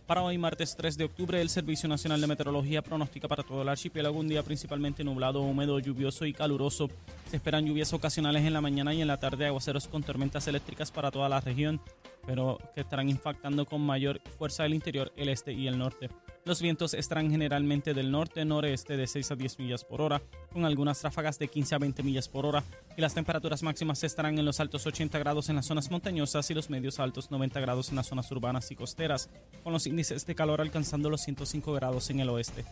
Para 0.08 0.22
hoy, 0.22 0.38
martes 0.38 0.74
3 0.74 0.96
de 0.96 1.04
octubre, 1.04 1.38
el 1.38 1.50
Servicio 1.50 1.86
Nacional 1.86 2.18
de 2.18 2.26
Meteorología 2.26 2.80
pronostica 2.80 3.28
para 3.28 3.42
todo 3.42 3.60
el 3.60 3.68
archipiélago 3.68 4.18
un 4.18 4.26
día 4.26 4.42
principalmente 4.42 5.04
nublado, 5.04 5.42
húmedo, 5.42 5.78
lluvioso 5.80 6.24
y 6.24 6.32
caluroso. 6.32 6.88
Se 7.28 7.36
esperan 7.36 7.66
lluvias 7.66 7.92
ocasionales 7.92 8.42
en 8.46 8.54
la 8.54 8.62
mañana 8.62 8.94
y 8.94 9.02
en 9.02 9.06
la 9.08 9.20
tarde, 9.20 9.44
aguaceros 9.44 9.86
con 9.86 10.02
tormentas 10.02 10.48
eléctricas 10.48 10.90
para 10.90 11.10
toda 11.10 11.28
la 11.28 11.42
región, 11.42 11.82
pero 12.26 12.58
que 12.74 12.80
estarán 12.80 13.10
impactando 13.10 13.66
con 13.66 13.82
mayor 13.82 14.22
fuerza 14.38 14.64
el 14.64 14.72
interior, 14.72 15.12
el 15.14 15.28
este 15.28 15.52
y 15.52 15.68
el 15.68 15.76
norte. 15.76 16.08
Los 16.48 16.62
vientos 16.62 16.94
estarán 16.94 17.30
generalmente 17.30 17.92
del 17.92 18.10
norte-noreste 18.10 18.96
de 18.96 19.06
6 19.06 19.32
a 19.32 19.36
10 19.36 19.58
millas 19.58 19.84
por 19.84 20.00
hora, 20.00 20.22
con 20.50 20.64
algunas 20.64 21.02
ráfagas 21.02 21.38
de 21.38 21.48
15 21.48 21.74
a 21.74 21.78
20 21.78 22.02
millas 22.02 22.26
por 22.26 22.46
hora, 22.46 22.64
y 22.96 23.02
las 23.02 23.12
temperaturas 23.12 23.62
máximas 23.62 24.02
estarán 24.02 24.38
en 24.38 24.46
los 24.46 24.58
altos 24.58 24.86
80 24.86 25.18
grados 25.18 25.50
en 25.50 25.56
las 25.56 25.66
zonas 25.66 25.90
montañosas 25.90 26.50
y 26.50 26.54
los 26.54 26.70
medios 26.70 27.00
altos 27.00 27.30
90 27.30 27.60
grados 27.60 27.90
en 27.90 27.96
las 27.96 28.06
zonas 28.06 28.32
urbanas 28.32 28.70
y 28.70 28.76
costeras, 28.76 29.28
con 29.62 29.74
los 29.74 29.86
índices 29.86 30.24
de 30.24 30.34
calor 30.34 30.62
alcanzando 30.62 31.10
los 31.10 31.20
105 31.20 31.70
grados 31.74 32.08
en 32.08 32.20
el 32.20 32.30
oeste. 32.30 32.64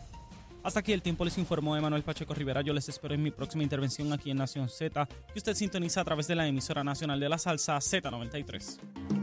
Hasta 0.63 0.79
aquí 0.79 0.91
el 0.91 1.03
tiempo 1.03 1.23
les 1.23 1.37
informó 1.37 1.77
Emanuel 1.77 2.01
Pacheco 2.01 2.33
Rivera. 2.33 2.63
Yo 2.63 2.73
les 2.73 2.89
espero 2.89 3.13
en 3.13 3.21
mi 3.21 3.29
próxima 3.29 3.61
intervención 3.61 4.11
aquí 4.11 4.31
en 4.31 4.37
Nación 4.37 4.69
Z, 4.69 5.05
que 5.31 5.37
usted 5.37 5.53
sintoniza 5.53 6.01
a 6.01 6.03
través 6.03 6.27
de 6.27 6.33
la 6.33 6.47
emisora 6.47 6.83
nacional 6.83 7.19
de 7.19 7.29
la 7.29 7.37
salsa 7.37 7.77
Z93. 7.77 9.16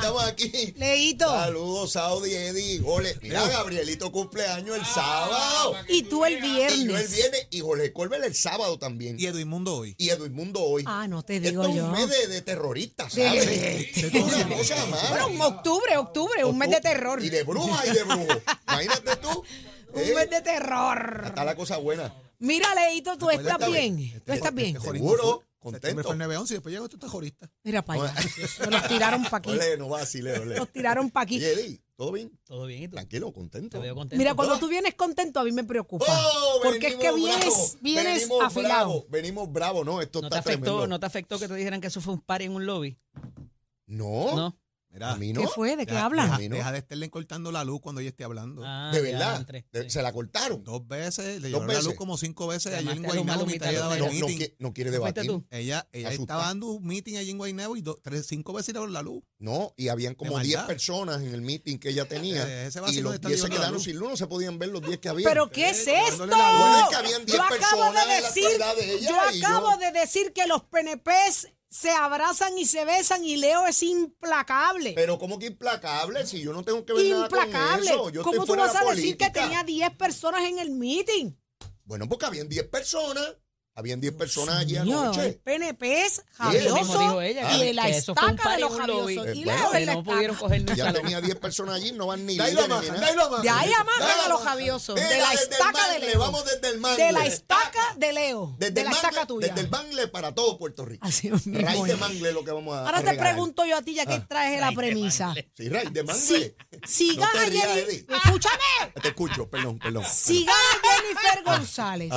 Estamos 0.00 0.24
aquí. 0.24 0.74
Leito. 0.76 1.26
Saludos, 1.28 1.92
Saudi, 1.92 2.32
Eddie. 2.34 2.80
Ole, 2.84 3.16
mira, 3.22 3.46
Gabrielito 3.48 4.10
cumpleaños 4.10 4.76
el 4.78 4.84
sábado. 4.86 5.74
Y 5.88 6.04
tú 6.04 6.24
el 6.24 6.34
Y 6.34 6.40
yo 6.40 6.46
el 6.46 6.52
viernes. 6.86 7.14
viernes 7.14 7.46
y 7.50 7.60
Jorge 7.60 7.92
Colbert 7.92 8.24
el 8.24 8.34
sábado 8.34 8.78
también. 8.78 9.16
Y 9.20 9.26
Edwin 9.26 9.48
Mundo 9.48 9.74
hoy. 9.74 9.94
Y 9.98 10.08
Edmundo 10.10 10.60
hoy. 10.62 10.84
Ah, 10.86 11.06
no 11.06 11.22
te 11.22 11.36
Esto 11.36 11.48
digo 11.50 11.66
es 11.66 11.74
yo. 11.74 11.84
un 11.86 11.92
mes 11.92 12.08
de, 12.08 12.26
de 12.28 12.42
terroristas, 12.42 13.14
De- 13.14 13.26
¿sabes? 13.26 13.46
de- 14.12 14.20
una 14.20 14.56
cosa 14.56 14.86
más. 14.86 15.08
Bueno, 15.10 15.28
un 15.28 15.40
octubre, 15.42 15.96
octubre, 15.98 16.44
un 16.44 16.56
mes 16.58 16.70
de 16.70 16.80
terror. 16.80 17.22
Y 17.22 17.28
de 17.30 17.42
bruja 17.42 17.86
y 17.86 17.90
de 17.92 18.02
brujo. 18.04 18.40
Imagínate 18.68 19.16
tú. 19.16 19.44
Un 19.92 20.00
eh, 20.02 20.12
mes 20.14 20.30
de 20.30 20.40
terror. 20.40 21.24
Está 21.26 21.44
la 21.44 21.56
cosa 21.56 21.76
buena. 21.78 22.14
Mira, 22.38 22.72
Leito, 22.76 23.18
tú 23.18 23.28
estás 23.28 23.58
bien. 23.68 23.98
Este- 23.98 24.20
Tú 24.20 24.32
estás 24.32 24.54
bien. 24.54 24.68
este 24.76 24.78
jorismo 24.86 25.10
Seguro, 25.10 25.42
contento. 25.60 25.86
septiembre 25.86 26.02
fue 26.04 26.12
el 26.12 26.18
9 26.18 26.34
y 26.48 26.52
después 26.54 26.72
llegó 26.72 26.84
este 26.86 26.98
terrorista. 26.98 27.50
Mira 27.62 27.84
para 27.84 28.02
allá. 28.04 28.14
Me 28.64 28.66
los 28.72 28.88
tiraron 28.88 29.22
para 29.24 29.36
aquí. 29.36 29.50
Ole, 29.50 29.76
no 29.78 29.88
vacile, 29.88 30.38
ole. 30.38 30.56
Los 30.56 30.72
tiraron 30.72 31.10
para 31.10 31.24
aquí. 31.24 31.36
Y 31.38 31.44
Eddie, 31.44 31.82
¿todo 31.96 32.10
bien? 32.12 32.36
Todo 32.44 32.66
bien, 32.66 32.82
¿y 32.82 32.88
tú? 32.88 32.96
Tranquilo, 32.96 33.28
Te 33.28 33.32
contento. 33.34 33.80
veo 33.80 33.94
contento. 33.94 34.18
Mira, 34.18 34.34
cuando 34.34 34.58
tú 34.58 34.68
vienes 34.68 34.94
contento, 34.94 35.38
a 35.38 35.44
mí 35.44 35.52
me 35.52 35.62
preocupa. 35.64 36.06
Oh, 36.08 36.60
porque 36.64 36.88
es 36.88 36.96
que 36.96 37.12
vienes, 37.12 37.78
vienes 37.80 38.22
venimos 38.22 38.42
afilado. 38.44 39.06
venimos 39.08 39.52
bravos, 39.52 39.84
no, 39.86 40.00
esto 40.00 40.20
¿No 40.22 40.28
te, 40.28 40.36
está 40.36 40.40
afectó, 40.40 40.64
tremendo. 40.64 40.86
¿No 40.88 40.98
te 41.00 41.06
afectó 41.06 41.38
que 41.38 41.46
te 41.46 41.54
dijeran 41.54 41.80
que 41.80 41.86
eso 41.86 42.00
fue 42.00 42.14
un 42.14 42.20
party 42.20 42.46
en 42.46 42.52
un 42.52 42.66
lobby? 42.66 42.98
No, 43.86 44.34
No. 44.36 44.56
Mira, 44.92 45.12
a 45.12 45.16
mí 45.16 45.32
no. 45.32 45.42
¿Qué 45.42 45.46
fue? 45.46 45.76
¿De 45.76 45.86
qué 45.86 45.92
deja, 45.92 46.04
hablan? 46.06 46.36
Deja, 46.36 46.64
no. 46.64 46.72
de 46.72 46.78
estarle 46.78 47.10
cortando 47.10 47.52
la 47.52 47.62
luz 47.62 47.80
cuando 47.80 48.00
ella 48.00 48.10
esté 48.10 48.24
hablando. 48.24 48.62
Ah, 48.64 48.90
De 48.92 49.00
verdad, 49.00 49.30
diantre. 49.34 49.64
de- 49.72 49.84
Sí. 49.84 49.90
se 49.90 50.02
la 50.02 50.12
cortaron. 50.12 50.64
Dos 50.64 50.86
veces, 50.88 51.40
le 51.40 51.48
llevaron 51.48 51.68
la 51.68 51.74
luz 51.74 51.84
veces. 51.84 51.98
como 51.98 52.18
cinco 52.18 52.48
veces 52.48 52.74
ayer 52.74 52.96
en 52.96 53.02
Guaynabo 53.04 53.46
No, 53.46 53.46
no, 54.58 54.72
quiere 54.74 54.90
¿Fuiste 54.90 54.90
debatir. 54.90 55.26
tú? 55.26 55.46
Ella, 55.50 55.86
estaba 55.92 56.46
dando 56.46 56.66
un 56.68 56.84
meeting 56.84 57.16
allí 57.16 57.30
en 57.30 57.38
Guaynabo 57.38 57.76
y 57.76 57.82
dos, 57.82 57.98
tres, 58.02 58.26
cinco 58.26 58.52
veces 58.52 58.74
le 58.74 58.80
dieron 58.80 58.92
la 58.92 59.02
luz. 59.02 59.22
No, 59.38 59.72
y 59.76 59.88
habían 59.88 60.14
como 60.14 60.36
¿De 60.38 60.44
10 60.44 60.56
maldad? 60.56 60.66
personas 60.66 61.22
en 61.22 61.32
el 61.34 61.40
meeting 61.42 61.78
que 61.78 61.90
ella 61.90 62.06
tenía. 62.06 62.42
Eh, 62.46 62.66
ese 62.66 62.80
y 62.92 63.00
los 63.00 63.20
10 63.20 63.40
se 63.40 63.48
quedaron 63.48 63.74
luz. 63.74 63.84
sin 63.84 63.96
luz, 63.96 64.10
no 64.10 64.16
se 64.16 64.26
podían 64.26 64.58
ver 64.58 64.70
los 64.70 64.82
10 64.82 64.98
que 64.98 65.08
había. 65.08 65.28
¿Pero 65.28 65.50
qué 65.50 65.70
es 65.70 65.86
esto? 65.86 66.26
dándole 66.26 66.32
la 66.36 66.52
luz. 66.52 66.60
Bueno, 66.60 66.78
es 66.82 66.88
que 66.90 66.96
habían 66.96 67.26
10 67.26 67.38
yo 67.38 69.14
acabo 69.20 69.76
de 69.78 69.92
decir 69.92 70.32
que 70.32 70.46
los 70.46 70.62
PNPs 70.64 71.48
se 71.70 71.90
abrazan 71.90 72.58
y 72.58 72.66
se 72.66 72.84
besan 72.84 73.24
y 73.24 73.36
Leo 73.36 73.66
es 73.66 73.82
implacable. 73.82 74.92
Pero 74.94 75.18
como 75.18 75.38
que 75.38 75.46
implacable, 75.46 76.26
si 76.26 76.40
yo 76.40 76.52
no 76.52 76.64
tengo 76.64 76.84
que 76.84 76.92
ver 76.92 77.06
nada 77.10 77.28
con 77.28 77.38
implacable. 77.38 77.90
eso. 77.90 78.10
Yo 78.10 78.22
¿Cómo 78.22 78.44
tú 78.44 78.56
vas 78.56 78.74
a 78.74 78.84
decir 78.84 79.16
que 79.16 79.30
tenía 79.30 79.62
10 79.62 79.96
personas 79.96 80.42
en 80.42 80.58
el 80.58 80.70
meeting? 80.70 81.32
Bueno, 81.84 82.08
porque 82.08 82.26
habían 82.26 82.48
10 82.48 82.68
personas. 82.68 83.36
Habían 83.74 84.00
10 84.00 84.14
personas 84.14 84.56
allí 84.56 84.76
anoche. 84.76 85.40
PNP 85.44 86.02
es 86.04 86.18
Eso 86.18 86.24
javioso 86.34 87.22
y 87.22 87.32
de 87.32 87.72
la 87.72 87.88
estaca 87.88 88.52
de 88.54 88.60
los 88.60 88.76
javiosos. 88.76 89.26
Y 89.34 89.44
Leo 89.44 89.54
bueno, 89.56 89.72
es 89.72 89.78
Que 89.78 89.86
la 89.86 89.94
no 89.94 90.04
pudieron 90.04 90.36
coger 90.36 90.62
ni 90.64 90.74
Ya 90.76 90.92
tenía 90.92 91.20
10 91.20 91.36
personas 91.36 91.76
allí, 91.76 91.92
no 91.92 92.08
van 92.08 92.26
ni. 92.26 92.36
De 92.36 92.42
ahí 92.42 93.72
amarran 93.72 94.20
a 94.24 94.28
los 94.28 94.42
javiosos. 94.42 94.96
De 94.96 95.02
la 95.02 95.32
el 95.32 95.38
estaca 95.38 95.88
de 95.92 95.98
Leo. 96.00 96.18
Vamos 96.18 96.44
desde 96.44 96.68
el 96.74 96.80
mangle. 96.80 97.04
De 97.04 97.12
la 97.12 97.26
estaca 97.26 97.94
de 97.96 98.12
Leo. 98.12 98.54
De 98.58 98.66
el 98.66 98.74
la 98.74 98.90
estaca 98.90 99.26
tuya. 99.26 99.48
Desde 99.48 99.60
el 99.62 99.70
mangle 99.70 100.08
para 100.08 100.34
todo 100.34 100.58
Puerto 100.58 100.84
Rico. 100.84 101.06
Raíz 101.06 101.22
de 101.84 101.92
es. 101.92 101.98
mangle 101.98 102.32
lo 102.32 102.44
que 102.44 102.50
vamos 102.50 102.76
a 102.76 102.84
Ahora 102.86 103.02
te 103.02 103.14
pregunto 103.14 103.64
yo 103.64 103.76
a 103.76 103.82
ti, 103.82 103.94
ya 103.94 104.04
que 104.06 104.14
Ah. 104.14 104.26
traje 104.28 104.60
la 104.60 104.72
premisa. 104.72 105.32
Sí, 105.56 105.68
raíz 105.68 105.92
de 105.92 106.02
mangle. 106.02 106.56
Si, 106.86 107.16
gana 107.16 107.46
Eddie. 107.46 108.06
escúchame, 108.08 108.92
Te 109.00 109.08
escucho, 109.08 109.48
perdón, 109.48 109.78
perdón. 109.78 110.04
si 110.10 110.44
gana 110.44 110.58
Jennifer 110.82 111.44
González. 111.44 112.12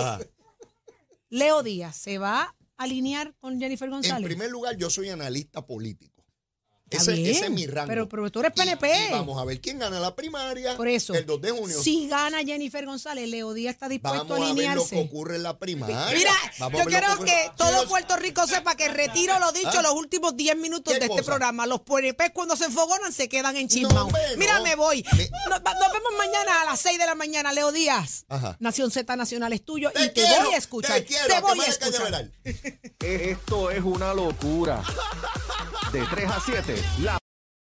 Leo 1.34 1.64
Díaz 1.64 1.96
se 1.98 2.20
va 2.20 2.56
alinear 2.78 3.34
con 3.40 3.60
Jennifer 3.60 3.88
En 3.88 3.94
González? 3.94 4.28
primer 4.28 4.52
lugar, 4.52 4.78
yo 4.78 4.92
soy 4.92 5.10
analista 5.10 5.66
político. 5.66 6.13
Ese, 6.98 7.32
ese 7.32 7.46
es 7.46 7.52
mi 7.52 7.66
rango. 7.68 7.88
Pero, 7.88 8.10
pero 8.10 8.32
tú 8.32 8.40
eres 8.40 8.52
PNP. 8.54 9.08
y 9.10 9.12
vamos 9.12 9.42
a 9.42 9.46
ver 9.46 9.60
quién 9.62 9.80
gana 9.80 10.00
la 10.00 10.16
primaria 10.16 10.76
Por 10.78 10.88
eso. 10.88 11.14
el 11.14 11.26
2 11.26 11.42
de 11.42 11.52
junio. 11.52 11.82
Si 11.82 12.08
gana 12.08 12.40
Jennifer 12.44 12.86
González, 12.86 13.28
Leo 13.30 13.54
Díaz 13.54 13.74
está 13.74 13.90
dispuesto 13.90 14.26
Vamos 14.28 14.32
a 14.48 14.52
a 14.52 14.54
ver 14.54 14.56
lo 14.56 14.56
que 14.56 14.96
alinearse. 14.96 15.02
ocurre 15.10 15.36
en 15.38 15.44
la 15.44 15.58
primaria. 15.58 16.06
Mira, 16.14 16.32
Vamos 16.60 16.78
yo 16.78 16.82
a 16.82 16.86
ver 16.86 16.94
lo 17.10 17.18
quiero 17.18 17.26
que 17.26 17.52
todo 17.58 17.88
Puerto 17.88 18.16
Rico 18.18 18.46
sepa 18.48 18.76
que 18.76 18.88
retiro 18.90 19.38
lo 19.40 19.52
dicho 19.52 19.70
¿Ah? 19.80 19.82
los 19.82 19.94
últimos 19.94 20.36
10 20.36 20.56
minutos 20.58 20.94
¿Qué 20.94 21.00
de 21.00 21.06
este 21.08 21.24
programa. 21.24 21.66
Los 21.68 21.82
PNP 21.82 22.32
cuando 22.34 22.56
se 22.56 22.66
enfogonan 22.66 23.12
se 23.14 23.28
quedan 23.30 23.56
en 23.58 23.68
chismao. 23.68 24.10
Mira, 24.38 24.58
no. 24.58 24.64
me 24.64 24.76
voy. 24.76 25.04
Me- 25.18 25.30
Nos, 25.50 25.62
vemos 25.64 26.12
mañana 26.18 26.62
a 26.62 26.66
las 26.66 26.80
6 26.80 26.98
de 26.98 27.06
la 27.06 27.16
mañana, 27.16 27.52
Leo 27.54 27.72
Díaz. 27.72 28.26
Ajá. 28.30 28.58
Nación 28.60 28.92
Z 28.92 29.16
Nacional 29.16 29.54
es 29.54 29.64
tuyo 29.66 29.92
Te 29.92 30.04
y 30.04 30.08
te 30.08 30.14
quiero, 30.14 30.46
voy 30.46 30.54
a 30.54 30.58
escuchar. 30.58 30.94
Te 31.00 31.06
quiero, 31.06 31.42
voy 31.42 31.60
a 31.60 31.66
escuchar. 31.68 32.32
Esto 33.00 33.70
es 33.72 33.84
una 33.84 34.14
locura. 34.14 34.84
De 35.92 36.02
3 36.10 36.30
a 36.30 36.42
7, 36.44 36.83
la 37.00 37.23